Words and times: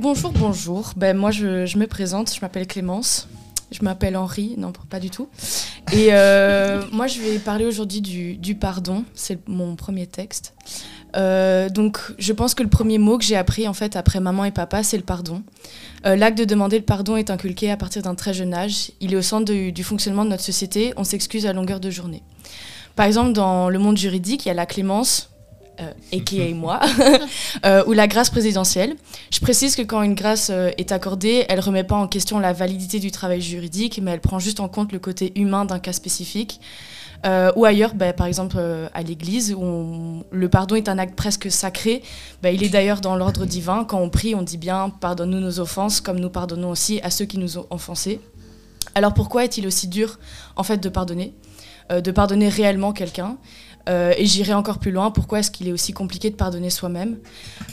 Bonjour, 0.00 0.30
bonjour. 0.30 0.92
Ben, 0.96 1.16
moi, 1.16 1.32
je, 1.32 1.66
je 1.66 1.76
me 1.76 1.88
présente, 1.88 2.32
je 2.32 2.40
m'appelle 2.40 2.68
Clémence. 2.68 3.28
Je 3.72 3.82
m'appelle 3.82 4.16
Henri, 4.16 4.54
non, 4.56 4.70
pas 4.88 5.00
du 5.00 5.10
tout. 5.10 5.28
Et 5.92 6.10
euh, 6.12 6.84
moi, 6.92 7.08
je 7.08 7.20
vais 7.20 7.40
parler 7.40 7.64
aujourd'hui 7.64 8.00
du, 8.00 8.36
du, 8.36 8.54
pardon. 8.54 9.04
C'est 9.16 9.40
mon 9.48 9.74
premier 9.74 10.06
texte. 10.06 10.54
Euh, 11.16 11.68
donc, 11.68 11.98
je 12.16 12.32
pense 12.32 12.54
que 12.54 12.62
le 12.62 12.68
premier 12.68 12.98
mot 12.98 13.18
que 13.18 13.24
j'ai 13.24 13.34
appris, 13.34 13.66
en 13.66 13.72
fait, 13.72 13.96
après 13.96 14.20
maman 14.20 14.44
et 14.44 14.52
papa, 14.52 14.84
c'est 14.84 14.96
le 14.96 15.02
pardon. 15.02 15.42
Euh, 16.06 16.14
L'acte 16.14 16.38
de 16.38 16.44
demander 16.44 16.78
le 16.78 16.84
pardon 16.84 17.16
est 17.16 17.28
inculqué 17.28 17.68
à 17.72 17.76
partir 17.76 18.02
d'un 18.02 18.14
très 18.14 18.32
jeune 18.32 18.54
âge. 18.54 18.92
Il 19.00 19.14
est 19.14 19.16
au 19.16 19.22
centre 19.22 19.52
du 19.52 19.82
fonctionnement 19.82 20.24
de 20.24 20.30
notre 20.30 20.44
société. 20.44 20.94
On 20.96 21.02
s'excuse 21.02 21.44
à 21.44 21.52
longueur 21.52 21.80
de 21.80 21.90
journée. 21.90 22.22
Par 22.94 23.04
exemple, 23.04 23.32
dans 23.32 23.68
le 23.68 23.80
monde 23.80 23.98
juridique, 23.98 24.44
il 24.44 24.48
y 24.48 24.52
a 24.52 24.54
la 24.54 24.66
clémence, 24.66 25.30
et 26.12 26.54
moi, 26.54 26.80
euh, 27.66 27.84
ou 27.86 27.92
la 27.92 28.06
grâce 28.06 28.30
présidentielle. 28.30 28.96
Je 29.30 29.40
précise 29.40 29.76
que 29.76 29.82
quand 29.82 30.02
une 30.02 30.14
grâce 30.14 30.50
euh, 30.50 30.70
est 30.78 30.92
accordée, 30.92 31.44
elle 31.48 31.58
ne 31.58 31.62
remet 31.62 31.84
pas 31.84 31.96
en 31.96 32.08
question 32.08 32.38
la 32.38 32.52
validité 32.52 32.98
du 32.98 33.10
travail 33.10 33.40
juridique, 33.40 34.00
mais 34.02 34.12
elle 34.12 34.20
prend 34.20 34.38
juste 34.38 34.60
en 34.60 34.68
compte 34.68 34.92
le 34.92 34.98
côté 34.98 35.32
humain 35.36 35.64
d'un 35.64 35.78
cas 35.78 35.92
spécifique. 35.92 36.60
Euh, 37.26 37.50
ou 37.56 37.64
ailleurs, 37.64 37.94
bah, 37.94 38.12
par 38.12 38.26
exemple 38.26 38.58
à 38.94 39.02
l'église, 39.02 39.52
où 39.52 40.24
le 40.30 40.48
pardon 40.48 40.76
est 40.76 40.88
un 40.88 40.98
acte 40.98 41.16
presque 41.16 41.50
sacré. 41.50 42.02
Bah, 42.42 42.50
il 42.50 42.62
est 42.62 42.68
d'ailleurs 42.68 43.00
dans 43.00 43.16
l'ordre 43.16 43.44
divin. 43.44 43.84
Quand 43.84 44.00
on 44.00 44.08
prie, 44.08 44.34
on 44.34 44.42
dit 44.42 44.58
bien 44.58 44.90
pardonne-nous 44.90 45.40
nos 45.40 45.58
offenses, 45.58 46.00
comme 46.00 46.20
nous 46.20 46.30
pardonnons 46.30 46.70
aussi 46.70 47.00
à 47.02 47.10
ceux 47.10 47.24
qui 47.24 47.38
nous 47.38 47.58
ont 47.58 47.66
offensés. 47.70 48.20
Alors 48.94 49.14
pourquoi 49.14 49.44
est-il 49.44 49.66
aussi 49.66 49.88
dur 49.88 50.18
en 50.56 50.62
fait 50.62 50.78
de 50.78 50.88
pardonner, 50.88 51.34
de 51.90 52.10
pardonner 52.10 52.48
réellement 52.48 52.92
quelqu'un? 52.92 53.36
Euh, 53.88 54.12
et 54.16 54.26
j'irai 54.26 54.52
encore 54.52 54.78
plus 54.78 54.90
loin, 54.90 55.10
pourquoi 55.10 55.40
est-ce 55.40 55.50
qu'il 55.50 55.68
est 55.68 55.72
aussi 55.72 55.92
compliqué 55.92 56.30
de 56.30 56.36
pardonner 56.36 56.70
soi-même 56.70 57.18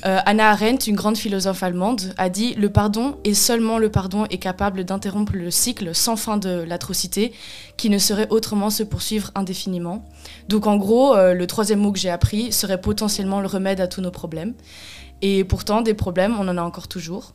euh, 0.06 0.20
Anna 0.26 0.50
Arendt, 0.50 0.90
une 0.90 0.96
grande 0.96 1.18
philosophe 1.18 1.62
allemande, 1.64 2.14
a 2.18 2.30
dit 2.30 2.54
Le 2.56 2.70
pardon, 2.70 3.18
et 3.24 3.34
seulement 3.34 3.78
le 3.78 3.90
pardon, 3.90 4.26
est 4.30 4.38
capable 4.38 4.84
d'interrompre 4.86 5.34
le 5.36 5.52
cycle 5.52 5.94
sans 5.94 6.16
fin 6.16 6.38
de 6.38 6.64
l'atrocité, 6.64 7.34
qui 7.78 7.90
ne 7.90 7.98
saurait 7.98 8.28
autrement 8.30 8.70
se 8.70 8.84
poursuivre 8.84 9.32
indéfiniment. 9.36 10.06
Donc 10.48 10.68
en 10.68 10.78
gros, 10.78 11.16
euh, 11.16 11.34
le 11.34 11.48
troisième 11.48 11.80
mot 11.80 11.92
que 11.92 12.00
j'ai 12.00 12.10
appris 12.10 12.52
serait 12.52 12.80
potentiellement 12.80 13.42
le 13.42 13.48
remède 13.48 13.82
à 13.82 13.88
tous 13.88 14.02
nos 14.02 14.12
problèmes. 14.12 14.54
Et 15.22 15.44
pourtant, 15.44 15.82
des 15.82 15.94
problèmes, 15.94 16.36
on 16.40 16.48
en 16.48 16.58
a 16.58 16.62
encore 16.62 16.88
toujours. 16.88 17.34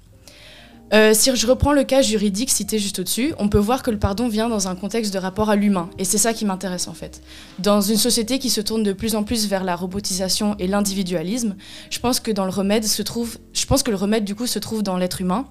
Euh, 0.92 1.12
si 1.14 1.34
je 1.34 1.46
reprends 1.46 1.72
le 1.72 1.84
cas 1.84 2.02
juridique 2.02 2.50
cité 2.50 2.78
juste 2.78 2.98
au-dessus, 2.98 3.32
on 3.38 3.48
peut 3.48 3.58
voir 3.58 3.82
que 3.82 3.90
le 3.90 3.98
pardon 3.98 4.28
vient 4.28 4.48
dans 4.48 4.68
un 4.68 4.74
contexte 4.74 5.12
de 5.14 5.18
rapport 5.18 5.48
à 5.48 5.56
l'humain. 5.56 5.88
Et 5.98 6.04
c'est 6.04 6.18
ça 6.18 6.32
qui 6.32 6.44
m'intéresse 6.44 6.88
en 6.88 6.94
fait. 6.94 7.22
Dans 7.58 7.80
une 7.80 7.96
société 7.96 8.38
qui 8.38 8.50
se 8.50 8.60
tourne 8.60 8.82
de 8.82 8.92
plus 8.92 9.14
en 9.14 9.22
plus 9.22 9.46
vers 9.46 9.62
la 9.62 9.76
robotisation 9.76 10.56
et 10.58 10.66
l'individualisme, 10.66 11.56
je 11.90 11.98
pense 12.00 12.18
que 12.18 12.30
dans 12.30 12.44
le 12.44 12.50
remède 12.50 12.84
se 12.84 13.02
trouve, 13.02 13.38
je 13.52 13.66
pense 13.66 13.82
que 13.82 13.90
le 13.90 13.96
remède 13.96 14.24
du 14.24 14.34
coup 14.34 14.46
se 14.46 14.58
trouve 14.58 14.82
dans 14.82 14.96
l'être 14.96 15.20
humain. 15.20 15.46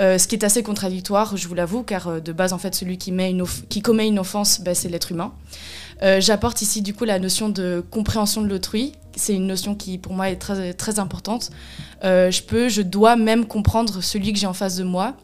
Euh, 0.00 0.18
ce 0.18 0.26
qui 0.26 0.34
est 0.34 0.44
assez 0.44 0.62
contradictoire, 0.62 1.36
je 1.36 1.46
vous 1.46 1.54
l'avoue, 1.54 1.82
car 1.82 2.08
euh, 2.08 2.20
de 2.20 2.32
base 2.32 2.52
en 2.52 2.58
fait 2.58 2.74
celui 2.74 2.98
qui, 2.98 3.12
met 3.12 3.30
une 3.30 3.44
qui 3.68 3.82
commet 3.82 4.08
une 4.08 4.18
offense, 4.18 4.60
bah, 4.60 4.74
c'est 4.74 4.88
l'être 4.88 5.12
humain. 5.12 5.32
Euh, 6.02 6.20
J'apporte 6.20 6.62
ici 6.62 6.82
du 6.82 6.94
coup 6.94 7.04
la 7.04 7.18
notion 7.18 7.48
de 7.48 7.84
compréhension 7.90 8.42
de 8.42 8.48
l'autrui. 8.48 8.92
C'est 9.14 9.34
une 9.34 9.46
notion 9.46 9.74
qui 9.74 9.98
pour 9.98 10.14
moi 10.14 10.30
est 10.30 10.36
très, 10.36 10.74
très 10.74 10.98
importante. 10.98 11.50
Euh, 12.04 12.30
je 12.30 12.42
peux, 12.42 12.68
je 12.68 12.82
dois 12.82 13.16
même 13.16 13.46
comprendre 13.46 14.02
celui 14.02 14.32
que 14.32 14.38
j'ai 14.38 14.46
en 14.46 14.54
face 14.54 14.76
de 14.76 14.84
moi. 14.84 15.14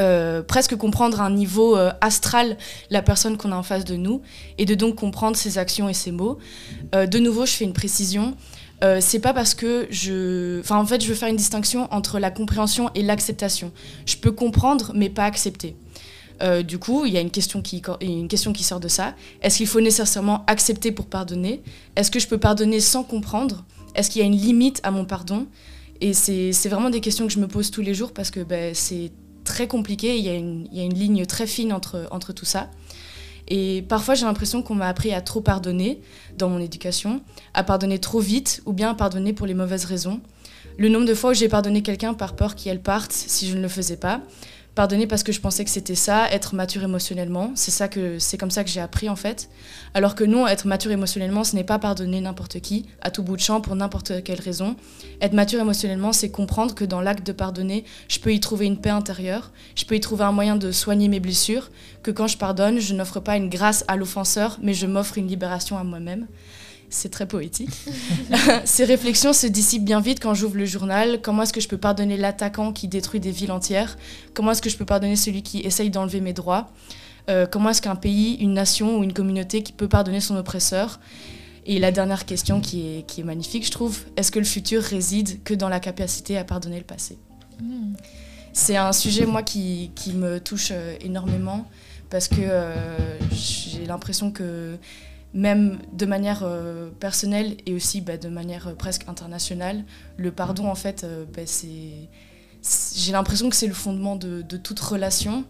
Euh, 0.00 0.42
presque 0.42 0.74
comprendre 0.76 1.20
à 1.20 1.26
un 1.26 1.30
niveau 1.30 1.76
astral 2.00 2.56
la 2.90 3.00
personne 3.00 3.36
qu'on 3.36 3.52
a 3.52 3.56
en 3.56 3.62
face 3.62 3.84
de 3.84 3.96
nous 3.96 4.22
et 4.58 4.64
de 4.64 4.74
donc 4.74 4.96
comprendre 4.96 5.36
ses 5.36 5.58
actions 5.58 5.88
et 5.88 5.94
ses 5.94 6.10
mots. 6.10 6.38
De 6.92 7.18
nouveau, 7.18 7.46
je 7.46 7.52
fais 7.52 7.64
une 7.64 7.72
précision. 7.72 8.36
C'est 9.00 9.20
pas 9.20 9.32
parce 9.32 9.54
que 9.54 9.86
je. 9.90 10.60
Enfin, 10.60 10.76
en 10.76 10.84
fait, 10.84 11.02
je 11.02 11.08
veux 11.08 11.14
faire 11.14 11.28
une 11.30 11.36
distinction 11.36 11.88
entre 11.90 12.18
la 12.18 12.30
compréhension 12.30 12.90
et 12.94 13.02
l'acceptation. 13.02 13.72
Je 14.04 14.16
peux 14.16 14.32
comprendre, 14.32 14.92
mais 14.94 15.08
pas 15.08 15.24
accepter. 15.24 15.74
Euh, 16.42 16.62
du 16.62 16.78
coup, 16.78 17.04
il 17.06 17.12
y 17.12 17.16
a 17.16 17.20
une 17.20 17.30
question, 17.30 17.62
qui, 17.62 17.82
une 18.00 18.28
question 18.28 18.52
qui 18.52 18.64
sort 18.64 18.80
de 18.80 18.88
ça. 18.88 19.14
Est-ce 19.42 19.58
qu'il 19.58 19.66
faut 19.66 19.80
nécessairement 19.80 20.44
accepter 20.46 20.92
pour 20.92 21.06
pardonner? 21.06 21.62
Est-ce 21.96 22.10
que 22.10 22.18
je 22.18 22.26
peux 22.26 22.38
pardonner 22.38 22.80
sans 22.80 23.04
comprendre? 23.04 23.64
Est-ce 23.94 24.10
qu'il 24.10 24.20
y 24.20 24.24
a 24.24 24.26
une 24.26 24.36
limite 24.36 24.80
à 24.82 24.90
mon 24.90 25.04
pardon? 25.04 25.46
Et 26.00 26.12
c'est 26.12 26.68
vraiment 26.68 26.90
des 26.90 27.00
questions 27.00 27.26
que 27.26 27.32
je 27.32 27.38
me 27.38 27.48
pose 27.48 27.70
tous 27.70 27.82
les 27.82 27.94
jours 27.94 28.12
parce 28.12 28.30
que 28.30 28.40
ben, 28.40 28.74
c'est 28.74 29.12
très 29.44 29.68
compliqué. 29.68 30.18
Il 30.18 30.24
y, 30.24 30.28
a 30.28 30.34
une, 30.34 30.66
il 30.72 30.78
y, 30.78 30.80
a 30.80 30.84
une 30.84 30.94
ligne 30.94 31.24
très 31.26 31.46
fine 31.46 31.72
entre, 31.72 32.08
entre 32.10 32.32
tout 32.32 32.44
ça. 32.44 32.70
Et 33.46 33.84
parfois, 33.88 34.14
j'ai 34.14 34.24
l'impression 34.24 34.62
qu'on 34.62 34.74
m'a 34.74 34.88
appris 34.88 35.12
à 35.12 35.20
trop 35.20 35.40
pardonner 35.40 36.00
dans 36.36 36.48
mon 36.48 36.58
éducation, 36.58 37.20
à 37.52 37.62
pardonner 37.62 37.98
trop 37.98 38.20
vite 38.20 38.62
ou 38.66 38.72
bien 38.72 38.90
à 38.90 38.94
pardonner 38.94 39.32
pour 39.32 39.46
les 39.46 39.54
mauvaises 39.54 39.84
raisons. 39.84 40.20
Le 40.78 40.88
nombre 40.88 41.06
de 41.06 41.14
fois 41.14 41.30
où 41.30 41.34
j'ai 41.34 41.48
pardonné 41.48 41.82
quelqu'un 41.82 42.14
par 42.14 42.34
peur 42.34 42.56
qu'elle 42.56 42.80
parte 42.80 43.12
si 43.12 43.48
je 43.48 43.56
ne 43.56 43.62
le 43.62 43.68
faisais 43.68 43.96
pas, 43.96 44.22
pardonner 44.74 45.06
parce 45.06 45.22
que 45.22 45.32
je 45.32 45.40
pensais 45.40 45.64
que 45.64 45.70
c'était 45.70 45.94
ça, 45.94 46.28
être 46.30 46.54
mature 46.54 46.82
émotionnellement. 46.82 47.52
C'est 47.54 47.70
ça 47.70 47.88
que 47.88 48.18
c'est 48.18 48.38
comme 48.38 48.50
ça 48.50 48.64
que 48.64 48.70
j'ai 48.70 48.80
appris 48.80 49.08
en 49.08 49.16
fait. 49.16 49.48
Alors 49.94 50.14
que 50.14 50.24
non, 50.24 50.46
être 50.46 50.66
mature 50.66 50.90
émotionnellement, 50.90 51.44
ce 51.44 51.54
n'est 51.54 51.64
pas 51.64 51.78
pardonner 51.78 52.20
n'importe 52.20 52.60
qui 52.60 52.86
à 53.00 53.10
tout 53.10 53.22
bout 53.22 53.36
de 53.36 53.40
champ 53.40 53.60
pour 53.60 53.76
n'importe 53.76 54.24
quelle 54.24 54.40
raison. 54.40 54.76
Être 55.20 55.32
mature 55.32 55.60
émotionnellement, 55.60 56.12
c'est 56.12 56.30
comprendre 56.30 56.74
que 56.74 56.84
dans 56.84 57.00
l'acte 57.00 57.26
de 57.26 57.32
pardonner, 57.32 57.84
je 58.08 58.18
peux 58.18 58.32
y 58.32 58.40
trouver 58.40 58.66
une 58.66 58.80
paix 58.80 58.90
intérieure, 58.90 59.52
je 59.76 59.84
peux 59.84 59.94
y 59.94 60.00
trouver 60.00 60.24
un 60.24 60.32
moyen 60.32 60.56
de 60.56 60.72
soigner 60.72 61.08
mes 61.08 61.20
blessures, 61.20 61.70
que 62.02 62.10
quand 62.10 62.26
je 62.26 62.36
pardonne, 62.36 62.80
je 62.80 62.94
n'offre 62.94 63.20
pas 63.20 63.36
une 63.36 63.48
grâce 63.48 63.84
à 63.88 63.96
l'offenseur, 63.96 64.58
mais 64.60 64.74
je 64.74 64.86
m'offre 64.86 65.18
une 65.18 65.28
libération 65.28 65.78
à 65.78 65.84
moi-même. 65.84 66.26
C'est 66.94 67.08
très 67.08 67.26
poétique. 67.26 67.70
Ces 68.64 68.84
réflexions 68.84 69.32
se 69.32 69.48
dissipent 69.48 69.84
bien 69.84 70.00
vite 70.00 70.20
quand 70.20 70.32
j'ouvre 70.32 70.56
le 70.56 70.64
journal. 70.64 71.20
Comment 71.20 71.42
est-ce 71.42 71.52
que 71.52 71.60
je 71.60 71.66
peux 71.66 71.76
pardonner 71.76 72.16
l'attaquant 72.16 72.72
qui 72.72 72.86
détruit 72.86 73.18
des 73.18 73.32
villes 73.32 73.50
entières? 73.50 73.98
Comment 74.32 74.52
est-ce 74.52 74.62
que 74.62 74.70
je 74.70 74.76
peux 74.76 74.84
pardonner 74.84 75.16
celui 75.16 75.42
qui 75.42 75.60
essaye 75.60 75.90
d'enlever 75.90 76.20
mes 76.20 76.32
droits? 76.32 76.70
Euh, 77.28 77.46
Comment 77.50 77.70
est-ce 77.70 77.82
qu'un 77.82 77.96
pays, 77.96 78.34
une 78.34 78.54
nation 78.54 78.98
ou 78.98 79.02
une 79.02 79.12
communauté 79.12 79.64
qui 79.64 79.72
peut 79.72 79.88
pardonner 79.88 80.20
son 80.20 80.36
oppresseur? 80.36 81.00
Et 81.66 81.80
la 81.80 81.90
dernière 81.90 82.26
question 82.26 82.60
qui 82.60 82.98
est, 82.98 83.06
qui 83.06 83.22
est 83.22 83.24
magnifique, 83.24 83.66
je 83.66 83.72
trouve, 83.72 83.98
est-ce 84.16 84.30
que 84.30 84.38
le 84.38 84.44
futur 84.44 84.80
réside 84.80 85.42
que 85.42 85.52
dans 85.52 85.68
la 85.68 85.80
capacité 85.80 86.38
à 86.38 86.44
pardonner 86.44 86.78
le 86.78 86.84
passé? 86.84 87.18
Mmh. 87.60 87.94
C'est 88.52 88.76
un 88.76 88.92
sujet, 88.92 89.26
moi, 89.26 89.42
qui, 89.42 89.90
qui 89.96 90.12
me 90.12 90.38
touche 90.38 90.68
euh, 90.70 90.94
énormément 91.00 91.66
parce 92.08 92.28
que 92.28 92.36
euh, 92.38 93.18
j'ai 93.32 93.84
l'impression 93.84 94.30
que 94.30 94.78
même 95.34 95.78
de 95.92 96.06
manière 96.06 96.42
euh, 96.42 96.90
personnelle 97.00 97.56
et 97.66 97.74
aussi 97.74 98.00
bah, 98.00 98.16
de 98.16 98.28
manière 98.28 98.68
euh, 98.68 98.74
presque 98.74 99.08
internationale, 99.08 99.84
le 100.16 100.30
pardon, 100.32 100.68
en 100.68 100.74
fait, 100.74 101.04
euh, 101.04 101.24
bah, 101.34 101.42
c'est, 101.44 102.08
j'ai 102.96 103.12
l'impression 103.12 103.50
que 103.50 103.56
c'est 103.56 103.66
le 103.66 103.74
fondement 103.74 104.16
de, 104.16 104.42
de 104.42 104.56
toute 104.56 104.80
relation. 104.80 105.44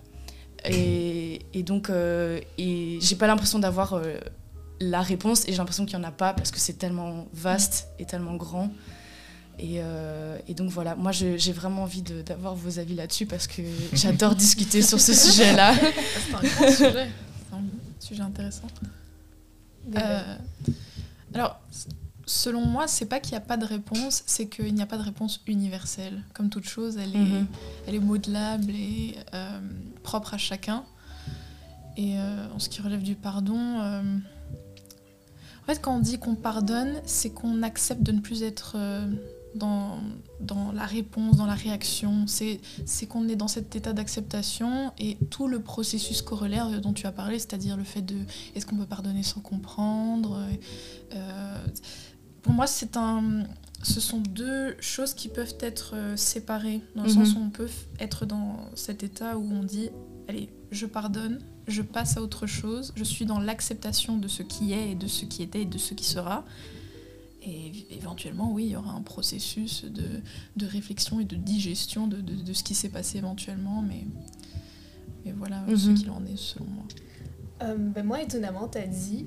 Et, 0.66 1.42
et 1.52 1.62
donc, 1.62 1.90
et 1.90 2.98
j'ai 2.98 3.16
pas 3.16 3.26
l'impression 3.26 3.58
d'avoir 3.58 4.00
la 4.80 5.02
réponse 5.02 5.44
et 5.46 5.52
j'ai 5.52 5.58
l'impression 5.58 5.84
qu'il 5.84 5.98
n'y 5.98 6.04
en 6.04 6.08
a 6.08 6.12
pas 6.12 6.32
parce 6.32 6.50
que 6.50 6.58
c'est 6.58 6.78
tellement 6.78 7.26
vaste 7.34 7.88
et 7.98 8.06
tellement 8.06 8.36
grand. 8.36 8.70
Et, 9.58 9.76
euh, 9.78 10.36
et, 10.48 10.54
donc 10.54 10.70
voilà, 10.70 10.96
moi 10.96 11.12
j'ai 11.12 11.52
vraiment 11.52 11.84
envie 11.84 12.02
d'avoir 12.02 12.56
vos 12.56 12.78
avis 12.78 12.94
là-dessus 12.94 13.26
parce 13.26 13.46
que 13.46 13.62
j'adore 13.92 14.34
discuter 14.36 14.82
sur 14.82 15.00
ce 15.00 15.12
sujet-là. 15.14 15.74
C'est 15.74 16.34
un 16.34 16.40
grand 16.40 16.70
sujet, 16.70 17.08
c'est 17.50 17.54
un 17.54 17.62
sujet 18.00 18.22
intéressant. 18.22 18.66
Euh, 19.96 20.36
alors, 21.34 21.60
selon 22.26 22.64
moi, 22.64 22.86
c'est 22.88 23.06
pas 23.06 23.20
qu'il 23.20 23.32
n'y 23.32 23.38
a 23.38 23.46
pas 23.46 23.56
de 23.56 23.64
réponse, 23.64 24.22
c'est 24.26 24.48
qu'il 24.48 24.74
n'y 24.74 24.82
a 24.82 24.86
pas 24.86 24.96
de 24.96 25.02
réponse 25.02 25.40
universelle. 25.46 26.22
Comme 26.32 26.48
toute 26.48 26.68
chose, 26.68 26.96
elle 26.96 27.14
est, 27.14 27.18
mm 27.18 27.42
-hmm. 27.42 27.46
elle 27.86 27.94
est 27.94 28.06
modelable 28.12 28.70
et 28.70 29.16
euh, 29.34 29.60
propre 30.02 30.34
à 30.34 30.38
chacun. 30.38 30.84
Et 31.96 32.18
euh, 32.18 32.54
en 32.54 32.58
ce 32.58 32.68
qui 32.68 32.80
relève 32.82 33.02
du 33.02 33.14
pardon, 33.14 33.78
en 35.62 35.66
fait, 35.66 35.80
quand 35.80 35.94
on 35.96 36.00
dit 36.00 36.18
qu'on 36.18 36.34
pardonne, 36.34 36.94
c'est 37.06 37.30
qu'on 37.30 37.62
accepte 37.62 38.02
de 38.02 38.12
ne 38.12 38.20
plus 38.20 38.42
être 38.42 38.76
dans, 39.54 39.98
dans, 40.40 40.72
la 40.72 40.86
réponse, 40.86 41.36
dans 41.36 41.46
la 41.46 41.54
réaction. 41.54 42.26
C'est 42.26 42.60
qu'on 43.08 43.28
est 43.28 43.36
dans 43.36 43.48
cet 43.48 43.76
état 43.76 43.92
d'acceptation 43.92 44.92
et 44.98 45.16
tout 45.30 45.48
le 45.48 45.60
processus 45.60 46.22
corollaire 46.22 46.80
dont 46.80 46.92
tu 46.92 47.06
as 47.06 47.12
parlé, 47.12 47.38
c'est-à-dire 47.38 47.76
le 47.76 47.84
fait 47.84 48.02
de 48.02 48.16
est-ce 48.54 48.66
qu'on 48.66 48.76
peut 48.76 48.86
pardonner 48.86 49.22
sans 49.22 49.40
comprendre. 49.40 50.40
Euh, 51.14 51.66
pour 52.42 52.52
moi, 52.52 52.66
c'est 52.66 52.96
un, 52.96 53.44
ce 53.82 54.00
sont 54.00 54.20
deux 54.20 54.76
choses 54.80 55.14
qui 55.14 55.28
peuvent 55.28 55.56
être 55.60 55.94
euh, 55.94 56.16
séparées, 56.16 56.80
dans 56.96 57.04
le 57.04 57.08
mm 57.08 57.12
-hmm. 57.12 57.24
sens 57.26 57.34
où 57.34 57.38
on 57.38 57.50
peut 57.50 57.70
être 58.00 58.26
dans 58.26 58.56
cet 58.74 59.02
état 59.02 59.36
où 59.38 59.46
on 59.52 59.62
dit, 59.62 59.90
allez, 60.28 60.48
je 60.70 60.86
pardonne, 60.86 61.38
je 61.68 61.82
passe 61.82 62.16
à 62.16 62.22
autre 62.22 62.46
chose, 62.46 62.92
je 62.96 63.04
suis 63.04 63.26
dans 63.26 63.38
l'acceptation 63.38 64.18
de 64.18 64.28
ce 64.28 64.42
qui 64.42 64.72
est 64.72 64.92
et 64.92 64.94
de 64.94 65.06
ce 65.06 65.24
qui 65.24 65.42
était 65.42 65.62
et 65.62 65.66
de 65.66 65.78
ce 65.78 65.94
qui 65.94 66.04
sera. 66.04 66.44
Et 67.46 67.72
éventuellement, 67.90 68.52
oui, 68.52 68.64
il 68.66 68.70
y 68.70 68.76
aura 68.76 68.92
un 68.92 69.02
processus 69.02 69.84
de, 69.84 70.22
de 70.56 70.66
réflexion 70.66 71.20
et 71.20 71.24
de 71.24 71.36
digestion 71.36 72.06
de, 72.06 72.20
de, 72.20 72.34
de 72.34 72.52
ce 72.52 72.62
qui 72.62 72.74
s'est 72.74 72.88
passé 72.88 73.18
éventuellement, 73.18 73.82
mais, 73.82 74.04
mais 75.24 75.32
voilà 75.32 75.60
mm 75.60 75.74
-hmm. 75.74 75.76
ce 75.76 76.00
qu'il 76.00 76.10
en 76.10 76.24
est 76.24 76.38
selon 76.38 76.66
moi. 76.76 76.84
Euh, 77.62 77.76
ben 77.76 78.04
moi, 78.04 78.22
étonnamment, 78.22 78.68
tu 78.68 78.78
as 78.78 78.86
dit 78.86 79.26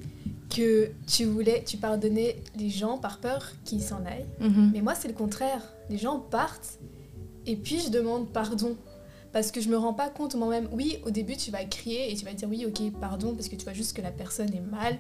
que 0.49 0.91
tu 1.05 1.25
voulais, 1.25 1.63
tu 1.63 1.77
pardonnais 1.77 2.41
les 2.57 2.69
gens 2.69 2.97
par 2.97 3.19
peur 3.19 3.41
qu'ils 3.65 3.83
s'en 3.83 4.01
aillent. 4.05 4.25
Mm 4.39 4.47
-hmm. 4.47 4.71
Mais 4.73 4.81
moi, 4.81 4.95
c'est 4.95 5.07
le 5.07 5.13
contraire. 5.23 5.63
Les 5.89 5.97
gens 6.05 6.19
partent 6.19 6.79
et 7.45 7.55
puis 7.55 7.79
je 7.85 7.89
demande 7.89 8.23
pardon. 8.41 8.75
Parce 9.33 9.51
que 9.51 9.59
je 9.61 9.69
me 9.69 9.77
rends 9.77 9.93
pas 10.03 10.09
compte 10.09 10.33
moi-même. 10.35 10.67
Oui, 10.71 10.89
au 11.05 11.11
début, 11.11 11.35
tu 11.43 11.51
vas 11.51 11.63
crier 11.65 12.11
et 12.11 12.15
tu 12.15 12.23
vas 12.25 12.33
dire 12.33 12.49
oui, 12.53 12.65
ok, 12.69 12.79
pardon, 13.07 13.29
parce 13.35 13.49
que 13.49 13.55
tu 13.59 13.65
vois 13.67 13.73
juste 13.81 13.93
que 13.95 14.01
la 14.01 14.11
personne 14.11 14.51
est 14.53 14.67
mal. 14.79 14.93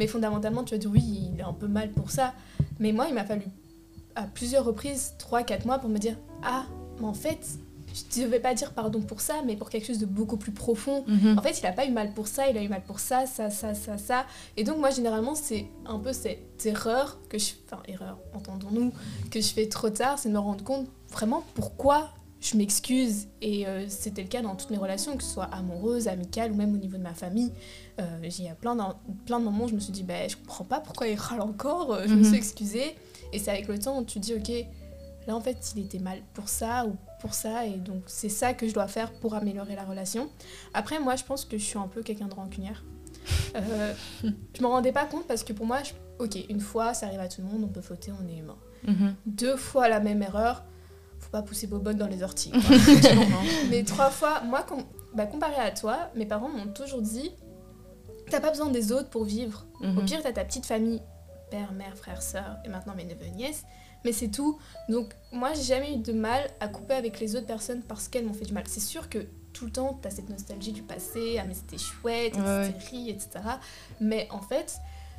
Mais 0.00 0.06
fondamentalement, 0.06 0.64
tu 0.64 0.72
vas 0.74 0.78
dire 0.78 0.90
oui, 0.90 1.28
il 1.34 1.40
est 1.40 1.42
un 1.42 1.52
peu 1.52 1.68
mal 1.68 1.90
pour 1.90 2.10
ça. 2.10 2.32
Mais 2.78 2.90
moi, 2.90 3.04
il 3.08 3.14
m'a 3.14 3.24
fallu 3.26 3.44
à 4.14 4.22
plusieurs 4.22 4.64
reprises, 4.64 5.12
3-4 5.18 5.66
mois, 5.66 5.78
pour 5.78 5.90
me 5.90 5.98
dire 5.98 6.16
ah, 6.42 6.64
mais 6.98 7.06
en 7.06 7.12
fait, 7.12 7.46
je 7.92 8.20
ne 8.20 8.24
devais 8.24 8.40
pas 8.40 8.54
dire 8.54 8.72
pardon 8.72 9.02
pour 9.02 9.20
ça, 9.20 9.34
mais 9.44 9.56
pour 9.56 9.68
quelque 9.68 9.86
chose 9.86 9.98
de 9.98 10.06
beaucoup 10.06 10.38
plus 10.38 10.52
profond. 10.52 11.04
Mhm. 11.06 11.38
En 11.38 11.42
fait, 11.42 11.60
il 11.60 11.66
a 11.66 11.72
pas 11.72 11.84
eu 11.84 11.90
mal 11.90 12.14
pour 12.14 12.28
ça, 12.28 12.48
il 12.48 12.56
a 12.56 12.62
eu 12.62 12.68
mal 12.68 12.82
pour 12.82 12.98
ça, 12.98 13.26
ça, 13.26 13.50
ça, 13.50 13.74
ça, 13.74 13.98
ça. 13.98 14.24
Et 14.56 14.64
donc, 14.64 14.78
moi, 14.78 14.88
généralement, 14.88 15.34
c'est 15.34 15.66
un 15.84 15.98
peu 15.98 16.14
cette 16.14 16.64
erreur 16.64 17.18
que 17.28 17.38
je. 17.38 17.50
Enfin, 17.66 17.82
erreur, 17.86 18.16
entendons-nous, 18.34 18.94
que 19.30 19.42
je 19.42 19.48
fais 19.48 19.68
trop 19.68 19.90
tard, 19.90 20.18
c'est 20.18 20.30
de 20.30 20.34
me 20.34 20.38
rendre 20.38 20.64
compte 20.64 20.88
vraiment 21.10 21.44
pourquoi 21.52 22.08
je 22.40 22.56
m'excuse. 22.56 23.28
Et 23.42 23.66
euh, 23.66 23.86
c'était 23.88 24.22
le 24.22 24.28
cas 24.28 24.42
dans 24.42 24.54
toutes 24.56 24.70
mes 24.70 24.76
relations, 24.78 25.16
que 25.16 25.22
ce 25.22 25.30
soit 25.34 25.44
amoureuses, 25.44 26.08
amicales 26.08 26.52
ou 26.52 26.54
même 26.56 26.74
au 26.74 26.78
niveau 26.78 26.96
de 26.96 27.02
ma 27.02 27.14
famille. 27.14 27.52
Euh, 28.00 28.04
il 28.22 28.44
y 28.44 28.48
a 28.48 28.54
plein, 28.54 28.76
plein 29.26 29.38
de 29.40 29.44
moments 29.44 29.64
où 29.64 29.68
je 29.68 29.74
me 29.74 29.80
suis 29.80 29.92
dit, 29.92 30.02
bah, 30.02 30.26
je 30.28 30.36
comprends 30.36 30.64
pas 30.64 30.80
pourquoi 30.80 31.06
il 31.08 31.16
râle 31.16 31.40
encore, 31.42 31.92
euh, 31.92 32.04
je 32.06 32.14
me 32.14 32.18
Mhm. 32.20 32.24
suis 32.24 32.36
excusée. 32.36 32.96
Et 33.32 33.38
c'est 33.38 33.50
avec 33.50 33.68
le 33.68 33.78
temps 33.78 33.98
où 33.98 34.04
tu 34.04 34.20
te 34.20 34.24
dis, 34.24 34.34
ok, 34.34 34.66
là 35.26 35.36
en 35.36 35.40
fait, 35.40 35.72
il 35.76 35.84
était 35.84 35.98
mal 35.98 36.20
pour 36.34 36.48
ça 36.48 36.86
ou 36.86 36.96
pour 37.20 37.34
ça. 37.34 37.66
Et 37.66 37.76
donc, 37.76 38.02
c'est 38.06 38.28
ça 38.30 38.54
que 38.54 38.66
je 38.66 38.72
dois 38.74 38.88
faire 38.88 39.12
pour 39.12 39.34
améliorer 39.34 39.76
la 39.76 39.84
relation. 39.84 40.30
Après, 40.74 40.98
moi, 40.98 41.16
je 41.16 41.24
pense 41.24 41.44
que 41.44 41.58
je 41.58 41.64
suis 41.64 41.78
un 41.78 41.88
peu 41.88 42.02
quelqu'un 42.02 42.28
de 42.28 42.34
rancunière. 42.34 42.82
Euh, 43.54 43.92
je 44.56 44.62
m'en 44.62 44.70
rendais 44.70 44.92
pas 44.92 45.04
compte 45.04 45.26
parce 45.26 45.44
que 45.44 45.52
pour 45.52 45.66
moi, 45.66 45.80
je- 45.82 45.92
ok, 46.24 46.38
une 46.48 46.60
fois, 46.60 46.94
ça 46.94 47.06
arrive 47.06 47.20
à 47.20 47.28
tout 47.28 47.42
le 47.42 47.48
monde, 47.48 47.64
on 47.64 47.68
peut 47.68 47.82
fauter, 47.82 48.12
on 48.12 48.26
est 48.28 48.38
humain. 48.38 48.56
Mhm. 48.86 49.14
Deux 49.26 49.56
fois 49.56 49.88
la 49.90 50.00
même 50.00 50.22
erreur, 50.22 50.64
faut 51.30 51.38
pas 51.38 51.42
pousser 51.42 51.66
Bobonne 51.66 51.96
dans 51.96 52.06
les 52.08 52.22
orties. 52.22 52.50
quoi. 52.50 52.60
Mais 53.70 53.84
trois 53.84 54.10
fois, 54.10 54.40
moi, 54.42 54.62
com- 54.62 54.82
bah, 55.14 55.26
comparé 55.26 55.54
à 55.56 55.70
toi, 55.70 56.10
mes 56.16 56.26
parents 56.26 56.48
m'ont 56.48 56.72
toujours 56.72 57.02
dit 57.02 57.30
T'as 58.30 58.40
pas 58.40 58.50
besoin 58.50 58.70
des 58.70 58.92
autres 58.92 59.10
pour 59.10 59.24
vivre. 59.24 59.66
Au 59.82 59.86
Mhm. 59.86 60.04
pire, 60.04 60.20
t'as 60.22 60.32
ta 60.32 60.44
petite 60.44 60.64
famille, 60.66 61.02
père, 61.50 61.72
mère, 61.72 61.96
frère, 61.96 62.22
sœur, 62.22 62.58
et 62.64 62.68
maintenant 62.68 62.94
mes 62.94 63.04
neveux 63.04 63.26
nièces. 63.34 63.64
Mais 64.04 64.12
c'est 64.12 64.28
tout. 64.28 64.58
Donc, 64.88 65.12
moi, 65.32 65.52
j'ai 65.54 65.62
jamais 65.64 65.94
eu 65.94 65.96
de 65.98 66.12
mal 66.12 66.40
à 66.60 66.68
couper 66.68 66.94
avec 66.94 67.18
les 67.20 67.34
autres 67.36 67.46
personnes 67.46 67.82
parce 67.82 68.06
qu'elles 68.08 68.24
m'ont 68.24 68.32
fait 68.32 68.44
du 68.44 68.52
mal. 68.52 68.62
C'est 68.68 68.78
sûr 68.80 69.08
que 69.08 69.18
tout 69.52 69.66
le 69.66 69.72
temps, 69.72 69.98
t'as 70.00 70.10
cette 70.10 70.28
nostalgie 70.30 70.70
du 70.72 70.82
passé, 70.82 71.38
ah 71.40 71.44
mais 71.46 71.54
c'était 71.54 71.76
chouette, 71.76 72.36
Ouais, 72.36 72.40
ouais. 72.42 72.66
c'était 72.72 72.96
ri, 72.96 73.10
etc. 73.10 73.30
Mais 74.00 74.28
en 74.30 74.40
fait, 74.40 74.76